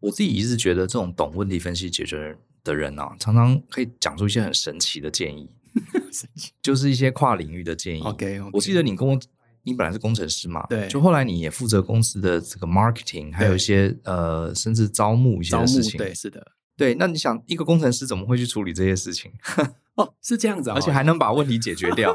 [0.00, 5.48] 我自己一直觉得，这种懂问题分析解决的人啊，常常可以讲出一些很神奇的建议，
[6.12, 8.02] 神奇就是一些跨领域的建议。
[8.02, 8.50] OK，, okay.
[8.52, 9.18] 我记得你跟我。
[9.62, 10.66] 你本来是工程师嘛？
[10.68, 15.98] 对，就后来你也负责公司的这个 marketing，还有一些呃，甚至招募一些事情。
[15.98, 16.44] 对，是的，
[16.76, 16.94] 对。
[16.94, 19.30] 那你想，一个工程师怎么会去处理这些事情？
[19.96, 22.14] 哦，是这样子啊，而且还能把问题解决掉。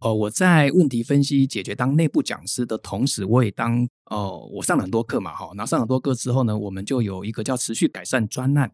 [0.00, 5.48] 哦，我在问题分析解决当内部讲师的同时，我也当哦，我上了很多课嘛，哈。
[5.54, 8.72] 然后上很多课之后呢，我们就有一个叫持续改善专案。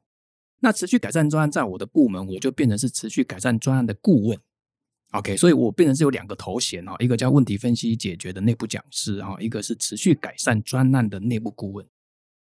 [0.63, 4.39] 那持续改善专案在我的部门，我就变成是持续改善专案的顾问。
[5.11, 11.85] OK，所以我变成是有两个头衔哈，一个叫问题分析解决的内部讲师哈，一个是持续改善专案的内部顾问。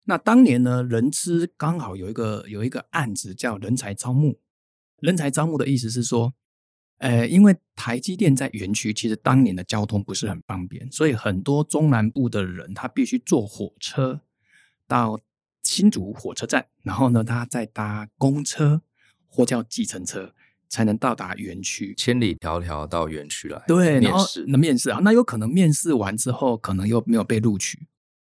[0.04, 4.40] 那当年呢，人资刚好有一个有一个案子叫人才招募。
[5.00, 6.34] 人才招募的意思是说，
[7.00, 14.22] 呃，因为台积电在园区，其实当年的交通不是很方便，所以很多中南部的人他必须坐火车
[14.88, 15.20] 到
[15.64, 18.84] 新竹火车站，然后呢，他再搭公车
[19.26, 20.36] 或叫计程车。
[20.72, 23.62] 才能到达园区，千里迢迢到园区来。
[23.68, 27.78] 对，面试，那面试啊，那有可能面试完之后，可能又没有被录取，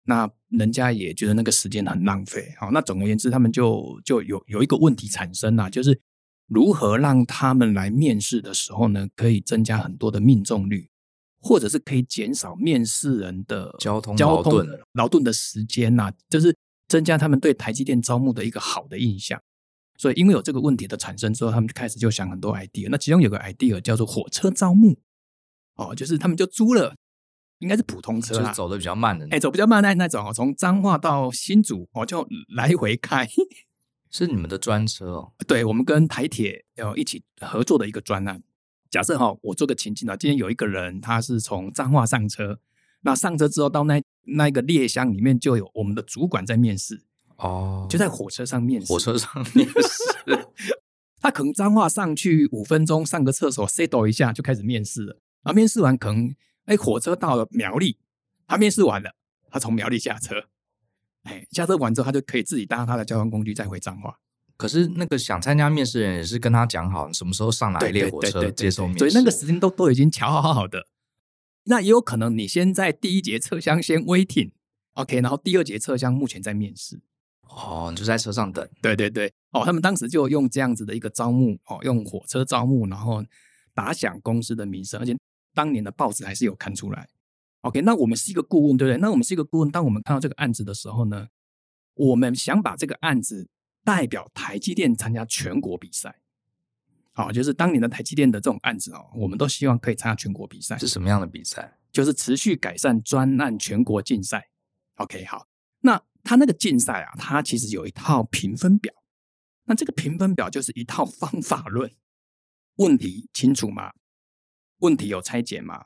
[0.05, 2.55] 那人家也觉得那个时间很浪费。
[2.57, 5.99] 好，那总而言之，他们就就有有一个问题产生啊，就是
[6.47, 10.89] 如何让他们来面试的时候呢，可以增加很多的命中率，
[11.41, 16.55] 或者是可以减少面试人的交通交通劳顿的时间呐，就是
[16.87, 19.37] 增加他们对台积电招募的一个好的印象。
[19.99, 22.87] 所以，因为有这个问题的产生之后，他们就开始就想很多 idea。
[22.89, 24.97] 那其中有个 idea 叫做火车招募，
[25.75, 26.95] 哦，就是他们就租了，
[27.57, 33.27] 应该是普通车，就是走的比较慢的，哎，走比较慢那那种哦，从彰化到新竹哦，就来回开，
[34.09, 35.33] 是你们的专车哦？
[35.45, 38.41] 对，我们跟台铁要一起合作的一个专案。
[38.89, 42.61] 假设哈，我做个情境啊，今天有一个人他是从彰化上车，
[43.01, 47.03] 那上车之后到那那个列厢里面就有我们的主管在面试。
[47.39, 50.47] 哦，就在火车上面试，火车上面试，
[51.21, 55.13] 他可能脏话上去五分钟上个厕所，settle 一下就开始面试了。
[55.43, 57.97] 然后面试完，可能哎，火车到了苗栗，
[58.45, 59.15] 他面试完了，
[59.49, 60.47] 他从苗栗下车，
[61.23, 64.19] 哎，下车完之后，他就可以自己搭他的交通工具再回彰化。
[64.57, 70.87] 可是那个想参加面试的人也是跟他讲好什么时候上哪一列火车接受面试，所以那个时间都都已经调好好的。
[71.63, 76.99] 那也有可能你先在第一节车厢先 waiting，OK，然后第二节车厢目前在面试。
[77.49, 78.67] 哦，你就在车上等。
[78.81, 83.23] 对对对，哦，他们当时就用这样子的一个招募，哦，用火车招募，然后
[83.73, 85.17] 打响公司的名声，而且
[85.53, 87.09] 当年的报纸还是有看出来。
[87.61, 89.01] OK，那我们是一个顾问，对不对？
[89.01, 91.27] 那我们是一个顾问，当我们看到这个案子的时候呢，
[91.95, 93.49] 我们想把这个案子
[93.83, 96.21] 代表台积电参加全国比赛。
[97.13, 100.77] 好，就是当年的台积电的这种案子哦，我们都希望可以参加全国比赛。
[100.77, 101.77] 是什么样的比赛？
[101.91, 104.49] 就是持续改善专案全国竞赛。
[104.95, 105.47] OK，好，
[105.81, 106.01] 那。
[106.23, 108.93] 他那个竞赛啊，他其实有一套评分表。
[109.65, 111.91] 那这个评分表就是一套方法论。
[112.75, 113.93] 问题清楚吗？
[114.79, 115.85] 问题有拆解吗？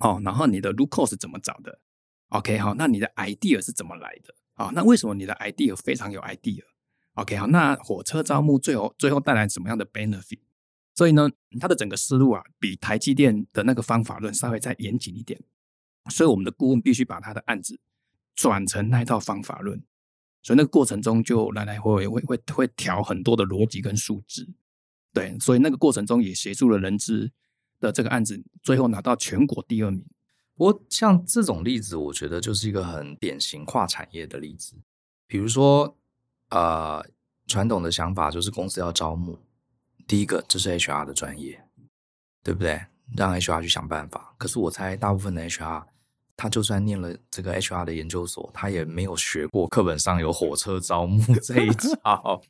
[0.00, 1.80] 哦，然后你的 root cause 是怎么找的
[2.28, 4.34] ？OK，好，那你的 idea 是怎么来的？
[4.54, 10.40] 啊，那为什么你的 idea 非常有 idea？OK，好，那火车招募最后最后带来什么样的 benefit？
[10.94, 15.40] 所以呢，他的整个思路啊，比台积电的那个方法论稍微再严谨一点。
[16.10, 17.80] 所以我们的顾问必须把他的案子
[18.36, 19.82] 转成那一套方法论。
[20.42, 24.48] 所以那个过程中就来来回回会会会调很多的逻辑跟数字。
[25.12, 27.32] 对，所以那个过程中也协助了人资
[27.80, 30.04] 的这个案子，最后拿到全国第二名。
[30.54, 34.76] 不过像这种例子，我觉得就是一个很典型跨产业的例子。
[35.26, 35.98] 比如说，
[36.50, 37.04] 呃，
[37.46, 39.38] 传统的想法就是公司要招募，
[40.06, 41.62] 第一个这是 HR 的专业，
[42.44, 42.80] 对不对？
[43.16, 44.34] 让 HR 去想办法。
[44.38, 45.84] 可是我猜大部分的 HR，
[46.36, 52.42] 他就算念了这个 HR 的研究所，他也没有学过课本上有火车招募 这一招。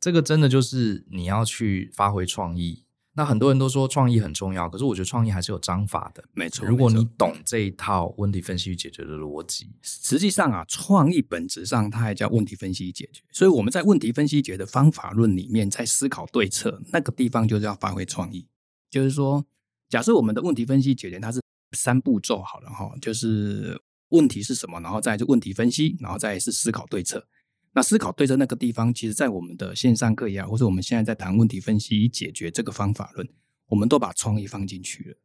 [0.00, 2.84] 这个真的就是你要去发挥创意。
[3.14, 6.24] 那很多人都说创意很重要，可是我觉得创意还是有章法的。
[6.32, 13.22] 没错，如果你懂这一套问题分析与解决的逻辑，实际上啊，创意本质上它还叫问题分析与解决。
[13.30, 18.48] 所以我们在问题分析解决的方法论里面，在思考对策那个地方就是要发挥创意。
[18.90, 19.44] 就是说，
[19.90, 21.41] 假设我们的问题分析解决它是
[21.72, 27.26] 三步骤好了哈，就是问题是什么，然后再就问题分析，然后再是思考对策。
[27.74, 33.26] 那思考对策那个地方，其实，在我们的线上课也好，或者我们现在在谈问题分析解决这个方法论，
[33.68, 35.16] 我们都把创意放进去了。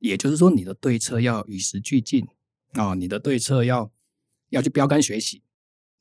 [0.00, 2.26] 也就是说，你的对策要与时俱进
[2.72, 3.92] 啊，你的对策要
[4.50, 5.42] 要去标杆学习，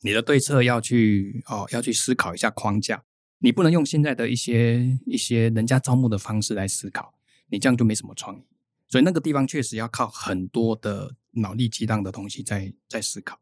[0.01, 3.03] 你的对策要去哦，要去思考一下框架。
[3.39, 7.13] 你不能用现在的一些一些人家招募的方式来思考，
[7.49, 8.43] 你这样就没什么创意。
[8.95, 13.37] 所以那个地方确实要靠很多的脑力激荡的东西在在思考。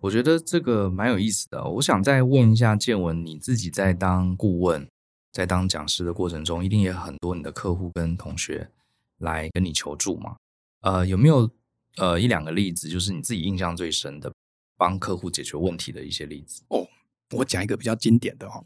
[0.00, 1.62] 我觉得这个蛮有意思的。
[1.62, 4.88] 我想再问一下建文，你自己在当顾问、
[5.32, 8.70] 在当讲师的过程中，一定也很多你的客户跟同学
[9.18, 10.36] 来跟你求助嘛？
[10.80, 11.50] 呃，有没有
[11.98, 14.32] 呃一两个例子，就是你自己印象最深的
[14.78, 16.62] 帮客户解决问题的一些例子？
[16.68, 16.88] 哦，
[17.32, 18.64] 我讲一个比较经典的哦。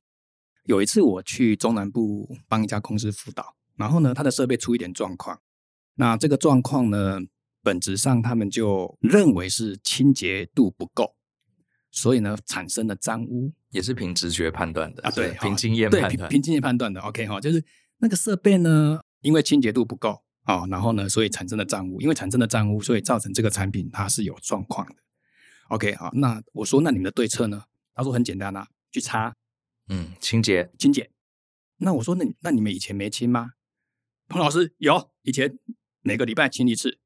[0.67, 5.41] 有一次我去中南部帮一家公司辅导，然后呢，他的设备出一点状况，
[5.95, 7.21] 那这个状况呢，
[7.63, 11.17] 本质上他们就认为是清洁度不够。
[11.91, 17.01] 所以呢，产生的脏污也是凭直觉判断的啊，对，凭经验判断，凭经验判断的。
[17.01, 17.65] OK 哈，就是
[17.99, 24.95] 那个设备呢，因为清洁度不够啊，然后呢，所以产生的脏污，因为产生的脏污，所以造成这个产品它是有状况的。
[25.69, 27.65] OK 好，那我说，那你们的对策呢？
[27.93, 29.35] 他说很简单啊，去擦，
[29.89, 31.11] 嗯，清洁，清洁。
[31.79, 33.55] 那我说，那那你们以前没清吗？
[34.29, 35.59] 彭老师有，以前
[36.03, 36.99] 每个礼拜清一次，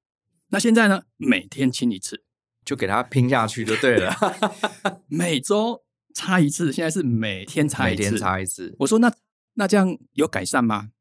[0.48, 2.24] 那现在呢，每天清一次。
[2.64, 4.16] 就给他拼下去就对了，
[5.06, 5.82] 每周
[6.14, 8.02] 擦一次，现在是每天擦一次。
[8.02, 8.74] 每天擦一次。
[8.78, 9.12] 我说那
[9.52, 10.92] 那这样有改善吗？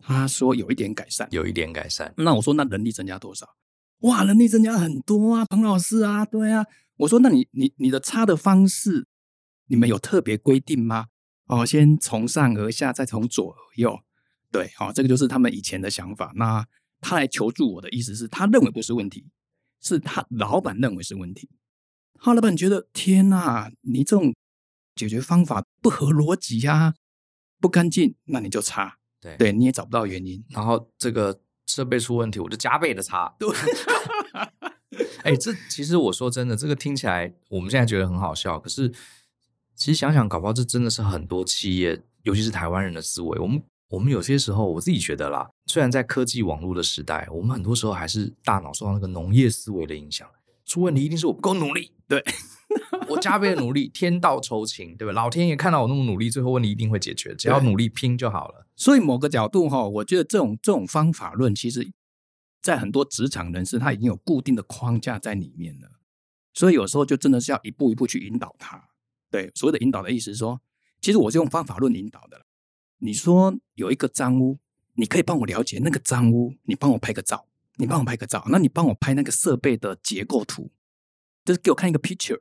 [0.00, 2.12] 他说有一点改善，有一点改善。
[2.16, 3.56] 那我说那能力增加多少？
[4.00, 6.66] 哇，能力增加很多啊，彭老师啊，对啊。
[6.96, 9.06] 我说那你你你的擦的方式，
[9.68, 11.06] 你们有特别规定吗？
[11.46, 14.00] 哦，先从上而下，再从左而右。
[14.50, 16.32] 对，好，这个就是他们以前的想法。
[16.34, 16.66] 那
[17.06, 19.26] 他来求助我的意思是他认为不是问题。
[19.78, 21.48] 是他老板认为是问题，
[22.14, 24.34] 他老板觉得天哪，你这种
[24.96, 26.94] 解决方法不合逻辑呀，
[27.60, 33.32] 不干净，那你就擦，对对，你也找不到原因，然后这个设备出问题，我就加倍的擦。
[33.38, 33.48] 对，
[35.22, 38.88] 哎、欸，这其实我说真的，这个听起来我们现在觉得很好笑，可是
[39.76, 43.38] 其实想想，搞不好这真的是很多企业，尤其是台湾人的思维。
[43.38, 45.48] 我们我们有些时候，我自己觉得啦。
[45.66, 50.28] 虽然在科技网络的时代，我们很多时候还是大脑受到那个农业思维的影响，
[50.64, 52.22] 出问题一定是我不够努力，对
[53.08, 55.12] 我加倍的努力，天道酬勤，对吧？
[55.12, 58.66] 老天爷看到我那么努力，最后问题一定会解决，只要努力拼就好了。
[58.74, 61.92] 所以某个角度哈，我觉得这种这种方法论，其实，
[62.60, 65.88] 在很多职场人士他已经有固定的框架在里面了，
[66.52, 68.88] 所以有时候就真的是要一步一步去引导他。
[69.30, 70.60] 对，所谓的引导的意思是说，
[71.00, 72.45] 其实我是用方法论引导的。
[72.98, 74.58] 你说有一个脏污。
[74.98, 80.70] 你可以帮我了解那个脏污，你帮我拍个照，你帮我拍个照，那你帮我拍那个设备的结构图，
[81.44, 82.40] 就是给我看一个 picture，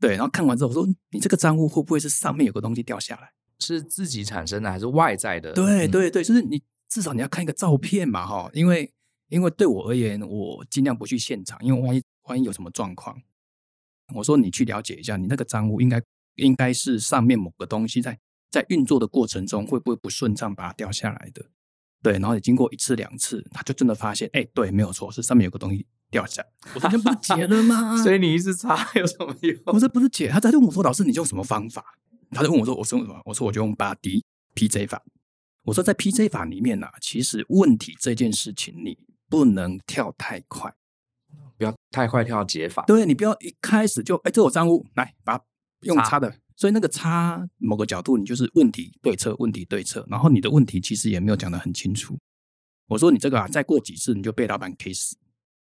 [0.00, 3.34] 对，然后看完之后我说，你这个脏污会不会是上面有个东西掉下来？
[3.58, 5.52] 是自己产生的还是外在的？
[5.52, 8.90] 对对对，就是你至少你要看一个照片嘛，哈，因为
[9.28, 13.20] 因为对我而言，我尽量不去现场，因为万一万一有什么状况，
[14.14, 16.02] 我说你去了解一下，你那个脏污应该
[16.36, 18.18] 应该是上面某个东西在
[18.54, 21.44] 在运作的过程中会不会不顺畅把它掉下来的。
[22.00, 26.48] 对，然后你经过一次两次，他就真的发现，哎，对，没有错，是上面有个东西掉下来。
[26.72, 28.00] 我说这 不是解了吗？
[28.00, 29.56] 所以你一直擦有什么用？
[29.66, 31.84] 我说不是解，他在问我说，老师，你用什么方法？
[32.30, 33.20] 他就问我说，我说什么？
[33.24, 34.22] 我说我就用八 D
[34.54, 35.02] PJ 法。
[35.64, 38.96] 我说在 PJ 法里面呢、啊，其实问题这件事情你
[39.28, 40.72] 不能跳太快，
[41.56, 42.84] 不要太快跳解法。
[42.86, 45.44] 对，你不要一开始就哎，这我脏污，来把它
[45.80, 52.18] 用擦的所以那个差某个角度，你就是问题对策，问题对策，然后你的问题其实也没有讲得很清楚。
[52.86, 55.16] 我说你这个啊，再过几次你就被老板 K 死。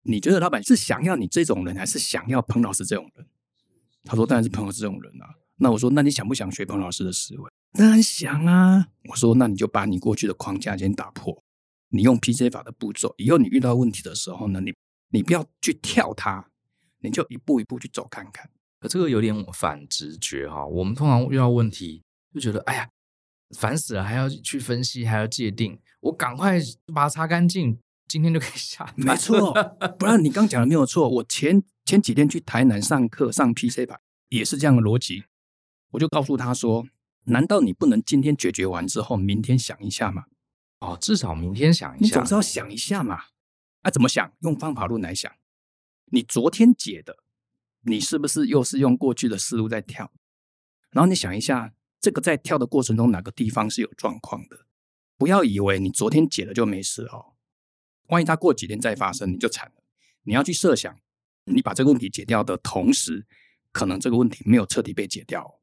[0.03, 3.25] 你觉得老板是想要你这种人，还是想要彭老师这种人？
[4.03, 5.25] 他说当然是彭老师这种人啊。
[5.57, 7.51] 那我说那你想不想学彭老师的思维？
[7.71, 8.89] 当然想啊。
[9.09, 11.43] 我说那你就把你过去的框架先打破，
[11.89, 14.71] 你用 P C 法的步骤，以后你遇到问题的时候呢，你
[15.09, 16.45] 你不要去跳它，
[16.99, 18.47] 你就一步一步去走看看。
[18.86, 20.63] 可这个有点反直觉哈。
[20.65, 22.88] 我们通常遇到问题就觉得哎呀
[23.57, 26.59] 烦死了，还要去分析，还要界定，我赶快
[26.93, 27.79] 把它擦干净。
[28.07, 29.51] 今天就可以下，没错，
[29.97, 31.09] 不然你刚讲的没有错。
[31.09, 35.23] 我前前几天去台南上课上 PC 版，也是这样的逻辑。
[35.89, 36.86] 我就告诉他说
[37.25, 40.25] ：“难道你不能今天解决完之后，明天想一下吗？”
[40.81, 43.19] 哦，至少明天想一下，你总是要想一下嘛。
[43.81, 44.31] 啊，怎么想？
[44.41, 45.31] 用方法论来想。
[46.11, 47.17] 你昨天解的，
[47.86, 50.11] 你是不是又是用过去的思路在跳？
[50.91, 54.65] 然后你想一下，这个在跳的过程中哪个地方是有状况的？
[55.17, 57.33] 不要以为你昨天解了就没事哦。
[58.07, 59.83] 万一它过几天再发生，你就惨了。
[60.23, 60.99] 你要去设想，
[61.45, 63.25] 你把这个问题解掉的同时，
[63.71, 65.59] 可能这个问题没有彻底被解掉。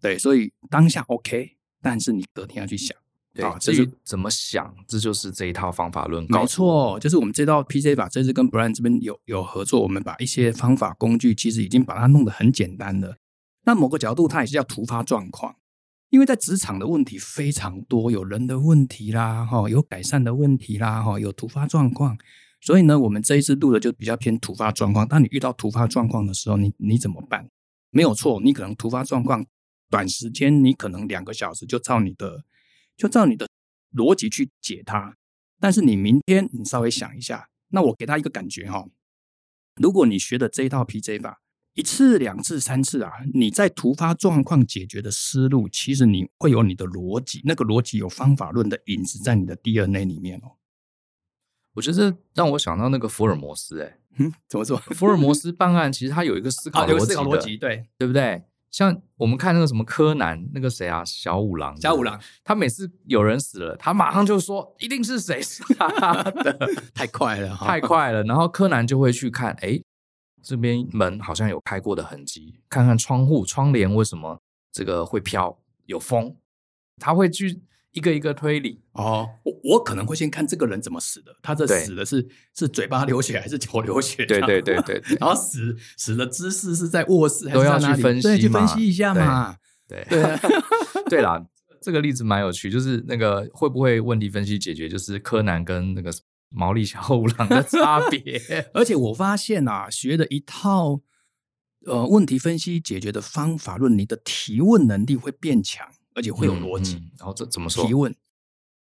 [0.00, 2.96] 对，所以当下 OK，但是你隔天要去想，
[3.34, 6.26] 对啊，至于怎么想，这就是这一套方法论。
[6.28, 13.16] 没错，就是我们这套 P C 法，这次跟 Brian 这边有有合作，我们把一些方法工具，其实已经把它弄得很简单了。
[13.64, 15.56] 那某个角度，它也是叫突发状况。
[16.10, 22.16] 因为在职场的问题非常多，有人的问题啦，哈，有改善的问题啦，哈，有突发状况，
[22.62, 25.06] 所以呢，我们这一次录的就比较偏突发状况。
[25.06, 27.50] 当你遇到突发状况的时候，你你怎么办？
[27.90, 29.44] 没有错，你可能突发状况，
[29.90, 32.42] 短时间你可能两个小时就照你的，
[32.98, 33.48] 就照你的
[33.94, 35.16] 逻辑去解它。
[35.58, 38.86] 但是你明天你稍微想一下，那我给他一个感觉哈，
[39.76, 41.40] 如果你学的这一套 PJ 法。
[41.74, 43.12] 一次、两次、三次啊！
[43.32, 50.58] 你在突发状况解决的思路，其实你会有你的逻辑，那个逻辑有方法论的影子在你的 DNA 里面哦。
[51.74, 54.76] 我觉得让我想到那个福尔摩斯，哎，嗯，怎么说？
[54.90, 58.42] 福尔摩斯办案其实他有一个思考逻辑，思考逻辑，对，对不对？
[58.70, 65.64] 像我们看那个什么柯南，那个谁啊，小五郎，小五郎，他每次有人死了，他马上就说一定是谁杀
[66.22, 66.58] 的，
[66.94, 68.22] 太快了，太快了。
[68.24, 69.80] 然后柯南就会去看，哎。
[70.40, 74.40] 这边门好像有开过的痕迹，看看窗户窗帘为什么
[74.72, 75.58] 这个会飘？
[75.86, 76.36] 有风，
[76.96, 77.60] 他会去
[77.92, 79.28] 一个一个推理哦。
[79.44, 84.24] 我我可能会先看这个人怎么死的，他这死的是是嘴巴流血还是头流血？
[84.26, 89.56] 对对对对，对，然后死死的姿势是在卧室还是都要去分析对，去分析一下嘛。
[89.86, 90.38] 对对对，
[91.10, 91.44] 对啦，
[91.80, 96.12] 这个例子蛮有趣，就是那个会不会问题分析解决，就是柯南跟那个。
[96.50, 98.40] 毛利小五郎的差别，
[98.72, 101.02] 而且我发现啊，学的一套
[101.84, 105.86] 呃问题分析解决的方法论，你的提问能力会变强，
[106.18, 107.00] 而且会有逻辑。
[107.16, 107.86] 然后这怎么说？
[107.86, 108.12] 提问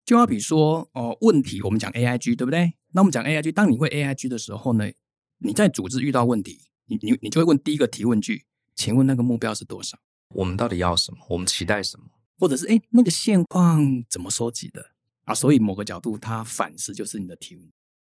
[0.07, 2.73] 就好比说哦、呃，问题我们讲 AIG 对不对？
[2.93, 4.91] 那我们讲 AIG，当你会 AIG 的时候呢，
[5.39, 9.99] 你在组织遇到问题，你你你就会问第一个提问句，请问那个目标是多少？
[10.35, 11.19] 我们到底要什么？
[11.29, 12.07] 我们期待什么？
[12.39, 14.93] 或者是哎，那个现况怎么收集的？
[15.25, 17.69] 啊，所以某个角度，它反思就是你的提问，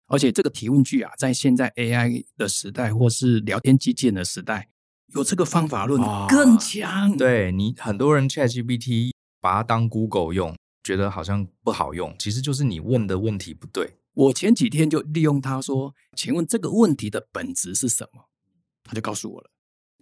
[0.07, 4.67] 而且这个提问句啊，在现在 AI 的时代，或是聊天机器人的时代，
[5.13, 7.11] 有这个方法论更强。
[7.11, 9.11] 哦、对你，很多人 ChatGPT
[9.45, 13.97] 把它当 Google 用，觉得好像不好用，其实就是你问的问题不对。
[14.15, 18.27] 我前几天就利用它说，请问这个问题的本质是什么？
[18.83, 19.51] 他就告诉我了。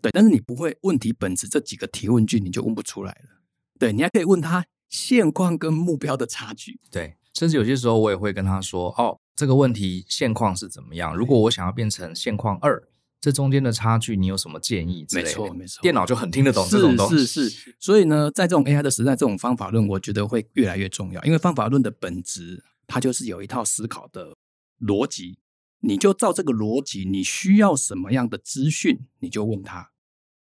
[0.01, 3.41] 对，但是你不会问题本质这几个提问句，你就问不出来了。
[3.77, 4.65] 对，你还可以问他。
[4.87, 11.13] 现况跟目标的差距，对，甚至有些时候我也会跟他说：“哦，这个问题现况是怎么样？
[11.13, 12.81] 如果我想要变成现况二，
[13.23, 17.19] 这中间的差距，你有什么建议？”没错，没错，电脑就很听得懂这种东西。
[17.19, 21.23] 是是是，所以呢，在这种 AI 的时代，这种方法论，我觉得会越来越重要。
[21.23, 24.35] 因为方法论的本质，它就是有一套思考的
[24.81, 25.37] 逻辑，
[25.79, 29.91] 你就照这个逻辑，你需要什么样的资讯，你就问他，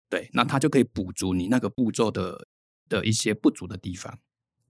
[0.09, 2.47] 对，那他就可以补足你那个步骤的
[2.87, 4.19] 的一些不足的地方。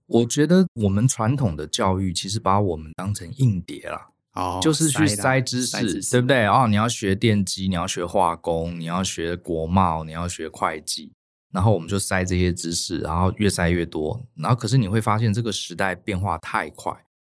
[0.06, 6.46] 我觉得我们传统的教育其实把我们当成硬碟了，哦，就是去塞知识，知识对不对？
[6.46, 11.12] 哦，你要学电机，你要学化工，你要学国贸，你要学会计，
[11.52, 16.92] 然后我们就塞这些知识，然后越塞越多，然后可是你会发现这个时代变化太快。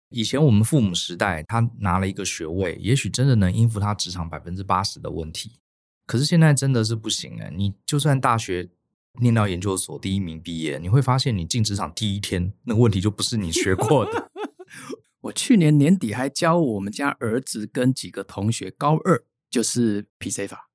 [0.10, 5.60] 以前我们父母时代，他拿了一个学位，也许真的能应付他职场百分之八十的问题，
[6.08, 8.70] 可是现在真的是不行哎，你就算大学。
[9.22, 14.30] 念到研究所第一名毕业，你会发现你进职场第一天，那个问题就不是你学过的。
[15.26, 20.70] 我去年年底还教我们家儿子跟几个同学高二，就是 PC 法，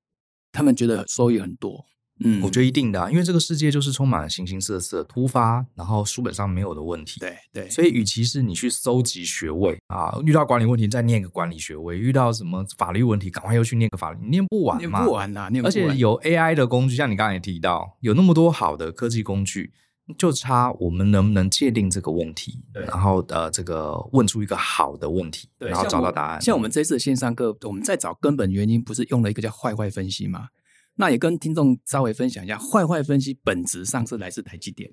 [0.50, 1.86] 他们觉得收益很多。
[2.22, 7.20] 嗯，我觉得一定的、啊，因为这个世界就是充满了形形色色、突发，然后书本上没有的问题。
[7.20, 15.48] 对对，所以与其是你去搜集学位啊，遇到管理问题再念个管理学位，遇到什么法律问题，赶快又去念个法律，你念不完嘛，念不完呐、啊。
[15.48, 15.68] 念不完。
[15.68, 19.72] 而且有 AI 的工具，像你刚才也提到，有那么多好的科技工具，
[20.16, 26.40] 就差我们能不能界定这个问题，对然后呃，这个问出一个好的问题，对然后找到答案。
[26.40, 30.48] 像我，们这次的线上课，我们在找根本原因，不是用了一个叫坏坏分析吗？
[30.96, 34.92] 那也跟听众稍微分享一下，坏坏分析本质上是来自台积电，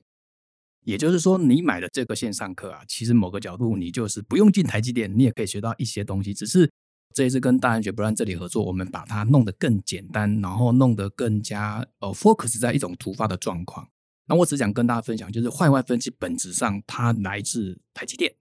[0.83, 6.33] 也就是说，你买的这个线上课啊，其实某个角度你就是不用进台积电，你也可以学到一些东西。
[6.33, 6.71] 只是
[7.13, 13.87] 这一次跟大安学 Bryan 这里合作，我们把它弄得更简单，然后弄得更加呃 focus 在一种突发的状况。
[14.27, 18.35] 那我只想跟大家分享，就是坏坏分析本质上它来自台积电，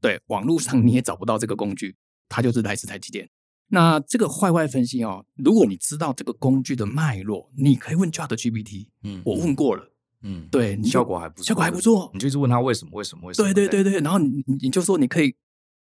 [0.00, 1.96] 对，网络上你也找不到这个工具，
[2.28, 3.28] 它就是来自台积电。
[3.70, 8.86] 那这个坏坏分析哦，如果你知道这个工具的脉络，你可以问 ChatGPT。
[9.02, 9.92] 嗯，我问过了。
[10.22, 12.10] 嗯，对，效果还不错，效果还不错。
[12.14, 12.90] 你就一直问他为什么？
[12.94, 13.26] 为什么？
[13.28, 13.52] 为什么？
[13.52, 14.00] 对对对对。
[14.00, 15.34] 然后你你就说你可以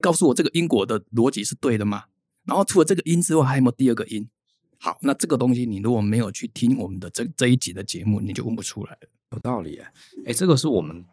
[0.02, 2.04] 告诉我这个因果的逻辑是对的吗？
[2.46, 4.28] 然后除了这个因之外，还有没有第二个因？
[4.78, 9.10] 好，那这个东西你如果没有去听我们的这这一集的节目，你就问不出来了。
[9.32, 9.94] 有道理哎，
[10.28, 11.06] 哎，这个是我们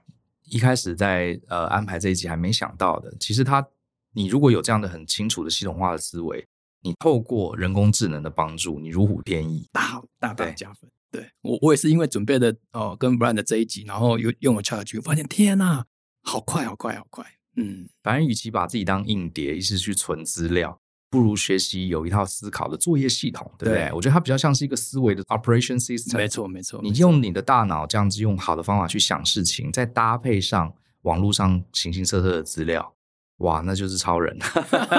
[0.44, 3.14] 一开始在呃安排这一集还没想到的。
[3.18, 3.66] 其实他，
[4.12, 6.46] 你如果有这样的很清楚的系统化的思维。
[6.82, 10.88] 你透过人工智能的帮助，你如虎添翼，大大大加分。
[11.10, 15.86] 对，我，我也是因为准备的哦，跟 Bryan 的这一集，然后又用了 ChatGPT，发现天呐，
[16.22, 17.26] 好快，好快，好快。
[17.56, 20.80] 嗯，反正与其把自己当硬碟，一直去存资料，
[21.16, 23.84] 不如学习有一套思考的作业系统，对不对？
[23.86, 26.18] 对我觉得它比较像是一个思维的 operation system。
[26.18, 26.78] 没错，没错。
[26.82, 32.94] 你用你的大脑这样子用好的方法去想事情，再搭配上网络上形形色色的资料。
[33.38, 34.36] 哇，那就是超人！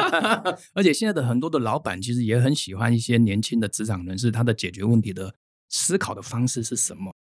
[0.73, 5.35] 而且现在的很多的老板其实也很喜欢一些年轻的职场人士，他的解决问题的
[5.69, 7.13] 思考的方式是什么？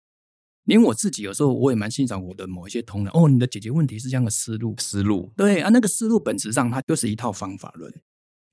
[0.63, 3.11] 连我自己有时候我也蛮欣赏我的某一些同仁。
[3.13, 7.93] 哦，你的解决问题是这样的思路，思路对啊，那个思路本质上它就是一套方法论。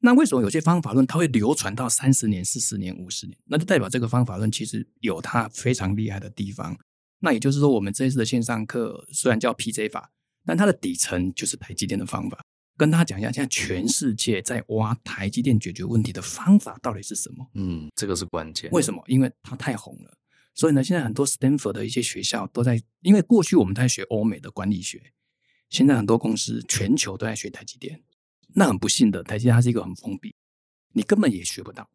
[0.04, 3.38] 那为什么有些方法论它会流传到三十年、四十年、五十年？
[3.44, 6.76] 那就代表这个方法论其实有它非常厉害的地方。
[7.20, 10.10] 那也就是说，我们这一次的线上课虽然叫 PJ 法，
[10.44, 12.44] 但它的底层就是台积电的方法。
[12.76, 17.46] 跟大家讲一下，现在全世界在挖台积电解决问题的方法到底是什么？
[17.54, 18.68] 嗯，这个是关键。
[18.72, 19.00] 为什么？
[19.06, 20.12] 因为它太红了，
[20.52, 25.12] 所以呢，现在很多 Stanford 的一些学校都在，因为过去我们在学欧美的管理学，
[25.68, 28.02] 现在很多公司全球都在学台积电。
[28.54, 30.34] 那很不幸的，台积电它是一个很封闭，
[30.92, 31.88] 你根本也学不到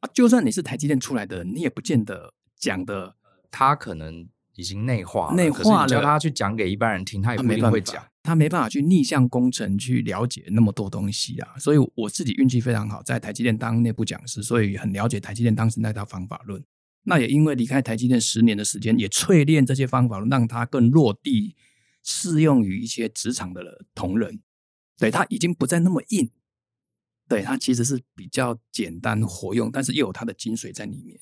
[0.00, 0.10] 啊。
[0.12, 3.16] 就算你是台积电出来的人，你也不见得讲的，
[3.50, 4.28] 他可能。
[4.56, 5.88] 已经内化了，内化了。
[5.88, 8.00] 叫他去讲给一般人听，他也不一定会讲。
[8.22, 11.58] 他没办法去逆向工程去了解那么多东西啊。
[11.58, 16.64] 所以我自己运气非常好，在台积电当内部讲师，所以很了解台积电当时那套方法论。
[17.02, 21.56] 那也因为离开台积电十年的时间，也淬炼这些方法论，让它更落地，
[22.04, 24.40] 适用于一些职场的同仁。
[24.98, 26.30] 对，它已经不再那么硬，
[27.28, 31.20] 对，它其实是比较简单活用，但是又有它的精髓在里面。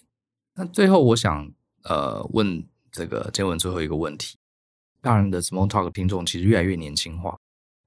[0.55, 1.53] 那最后我想
[1.85, 2.67] 呃问。
[2.95, 4.37] 这个杰文最后一个问题，
[5.01, 7.39] 大人的 Small Talk 听众其实越来越年轻化。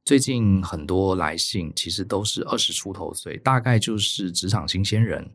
[0.03, 5.29] 最近很多来信其实都是二十出头岁，大概就是职场新鲜人。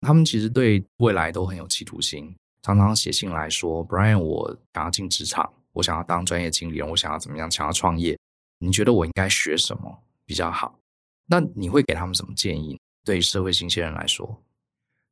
[0.00, 2.34] 他们其实对未来都很有企图心，
[2.64, 8.18] 常常写信来说：“Brian，我想要进职场，我想要当专业经理人，我想要怎么样，想要创业。
[8.62, 10.78] 你觉得我应该学什么比较好？
[11.26, 12.78] 那你会给他们什么建议？
[13.04, 14.42] 对于社会新鲜人来说？”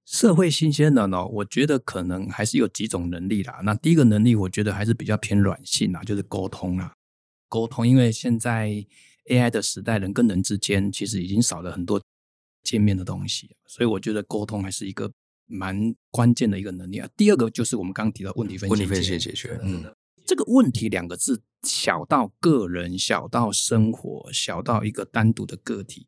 [0.07, 3.61] 社会新鲜人呢，我觉得可能还是有几种能力啦。
[3.63, 6.93] 那第一个能力，我觉得还是比较偏软性啦，就是沟通啦。
[7.49, 8.85] 沟通，因为现在
[9.29, 12.03] AI 的时代，人跟人之间其实已经少了很多
[12.65, 15.13] 见面的东西，所以我觉得沟通还是一个
[15.47, 17.09] 蛮关键的一个能力啊。
[17.17, 19.61] 第二个就是我们刚刚提到问题分析，问题分析解决。
[19.63, 19.85] 嗯，
[20.31, 26.07] 这个问题两个字，小到个人，小到生活，小到一个单独的个体，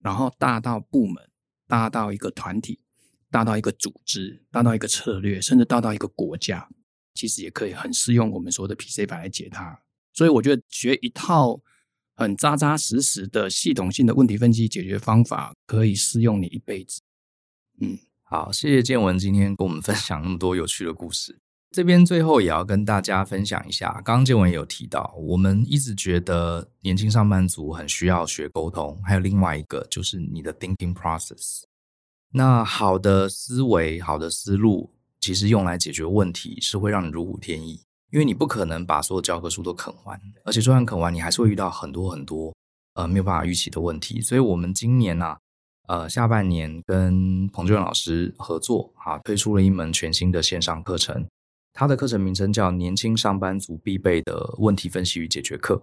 [0.00, 1.30] 然后大到部门，
[1.68, 2.80] 大到一个团体。
[3.30, 6.68] 大到一个组织，大到一个策略，甚至大到一个国家，
[7.14, 9.80] 其实也可以很适用我们说的 PC 法来解它。
[10.12, 11.60] 所以我觉得学一套
[12.16, 17.02] 很扎扎实实的系统性的问题分析解决方法，可以适用你一辈子。
[17.80, 21.38] 嗯，好，谢谢建文今天跟我们分享那么多有趣的故事。
[21.70, 31.62] 这边最后也要跟大家分享一下，刚刚建文也有提到，我们一直觉得年轻上班族很需要学沟通，还有另外一个就是你的 thinking process。
[32.32, 42.52] 那好的思维、好的思路，其实用来解决问题是会让你如虎添翼，因为你不可能把所有教科书都啃完，而且就算啃完，你还是会遇到很多很多
[42.94, 44.20] 呃没有办法预期的问题。
[44.20, 45.38] 所以，我们今年呢、啊，
[45.86, 51.24] 呃下半年跟彭俊老师合作啊，推出了一门全新的线上课程。
[51.80, 55.76] 它的课程名称叫《年轻上班族必备的问题分析与解决课》。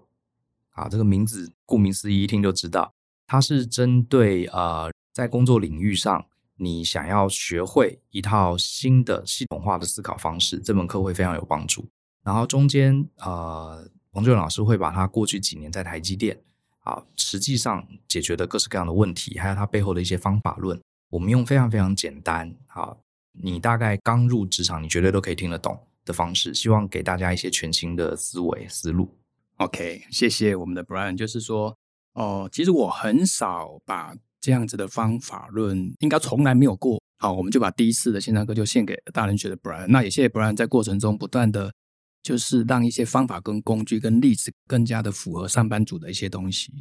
[0.80, 2.94] 啊，这个名字顾名思义，一听就知道，
[3.26, 6.24] 它是针对呃在工作领域上，
[6.58, 11.90] 你想要学会一套新的系统化的思考方式，这门课会非常有帮助。
[12.24, 16.40] 然后中间呃，彭俊老师会把他过去几年在台积电
[16.82, 20.80] 啊，实际上解决的各式各样的问题，还有他背后的一些方法论，
[21.10, 22.96] 我们用非常非常简单啊，
[23.32, 25.76] 你大概刚入职场，你绝对都可以听得懂
[26.08, 29.14] 的方式，希望给大家一些全新的思维思路。
[29.58, 31.16] OK，谢谢我们的 Brian。
[31.16, 31.78] 就是说，
[32.14, 37.00] 哦、呃，其实我很少把这样子的方法论，应该从来没有过。
[37.20, 39.86] 好，我们就把第一次的线上课就献给大人学的 Brian。
[39.88, 41.72] 那也谢谢 Brian 在过程中不断的。
[42.24, 46.74] 就是让一些方法跟工具跟例子更加的符合上班族的一些东西，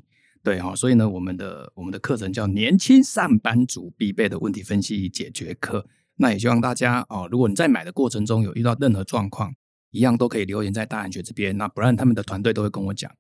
[0.43, 5.87] 对哈，所以呢，我们的我们的课程叫年轻上班族必备的问题分析解决课。
[6.17, 9.55] 那也希望大家哦，如果你在买的过程中有遇到任何状况，
[9.91, 13.11] 一样都可以留言在大安学这边，那不然他们的团队都会跟我讲。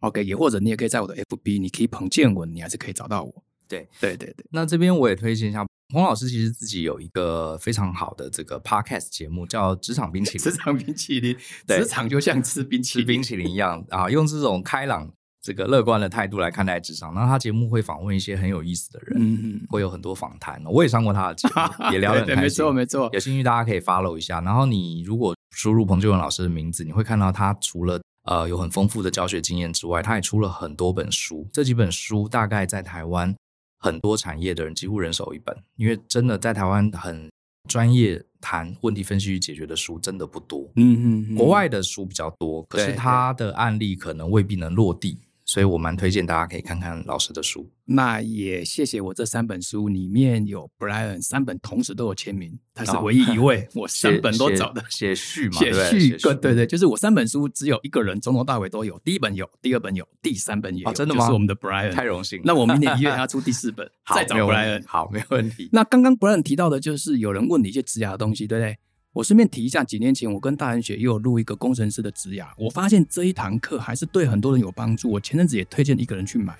[0.00, 3.42] OK，也或者你也可以在我的 FB，你可以彭建文，你还是可以找到我。
[3.68, 5.66] 对对对对，那这边我也推荐一下。
[5.92, 10.40] 洪老师其实自己有一个非常好的这个 podcast 节目，叫《职场冰淇淋》。
[10.42, 11.36] 职场冰淇淋，
[11.66, 14.10] 职场就像吃冰淇淋，吃冰淇淋一样啊！
[14.10, 15.12] 用这种开朗、
[15.46, 17.14] 这个乐观的态度来看待职场。
[17.14, 20.60] 然后他节目会访问一些很有意思的人，会有很多访谈。
[20.66, 22.42] 我也上过他的节目，也聊得很开心。
[22.42, 24.40] 没错没错，有兴趣大家可以 follow 一下。
[24.40, 31.46] 然后你如果输入彭俊文老师的名字，你会看到他除了呃有很丰富的教学经验之外，他也出了很多本书。
[31.52, 33.32] 这几本书大概在台湾。
[33.78, 37.30] 很多产业的人几乎人手一本，因为真的在台湾很
[37.68, 40.62] 专业谈问题分析与解决的书真的不多。
[40.76, 45.18] 嗯嗯，嗯，国外的书比较多，可是他的案例可能未必能落地。
[45.46, 47.70] 所以我蛮推荐大家可以看看老师的书。
[47.84, 61.20] 那也谢谢我这三本书里面有 Brian 三本同时都有签名，他是唯一一位 我三本都找的写序嘛，写序对对对，就是我三本书只有一个人从头到尾都有，第一本有，第二本有，第三本也有，真的吗？
[61.20, 62.40] 就是我们的 Brian，太荣幸。
[62.42, 65.68] 那我明年一月 要出第四本，再找 Brian，好，没有问题。
[65.70, 68.76] 那刚刚 Brian 提到的就是有人问你一些职涯的东西，对不对？
[69.16, 75.10] 我顺便提一下，几年前我跟大人学也有录一个工程师的职涯，我发现这一堂课还是对很多人有帮助。
[75.10, 76.54] 我前阵子也推荐一个人去买，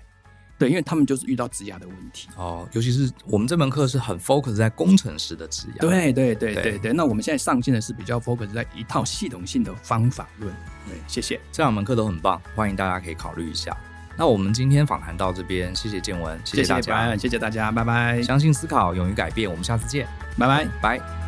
[0.58, 6.92] 对，因为他们就是遇到职涯的问题哦，尤其是我们这门课是很 focus 在工程师的职涯，对对对对对，对。
[6.94, 10.50] 那我们现在上线的是比较 focus 在一套系统性的方法论。
[10.88, 13.76] 对，谢谢，这两门课都很棒，欢迎大家可以考虑一下。
[14.16, 18.22] 那我们今天访谈到这边，谢谢建文，谢谢大家，谢谢，谢谢大家，拜拜。
[18.22, 21.25] 相信思考，勇于改变，我们下次见，拜拜，拜。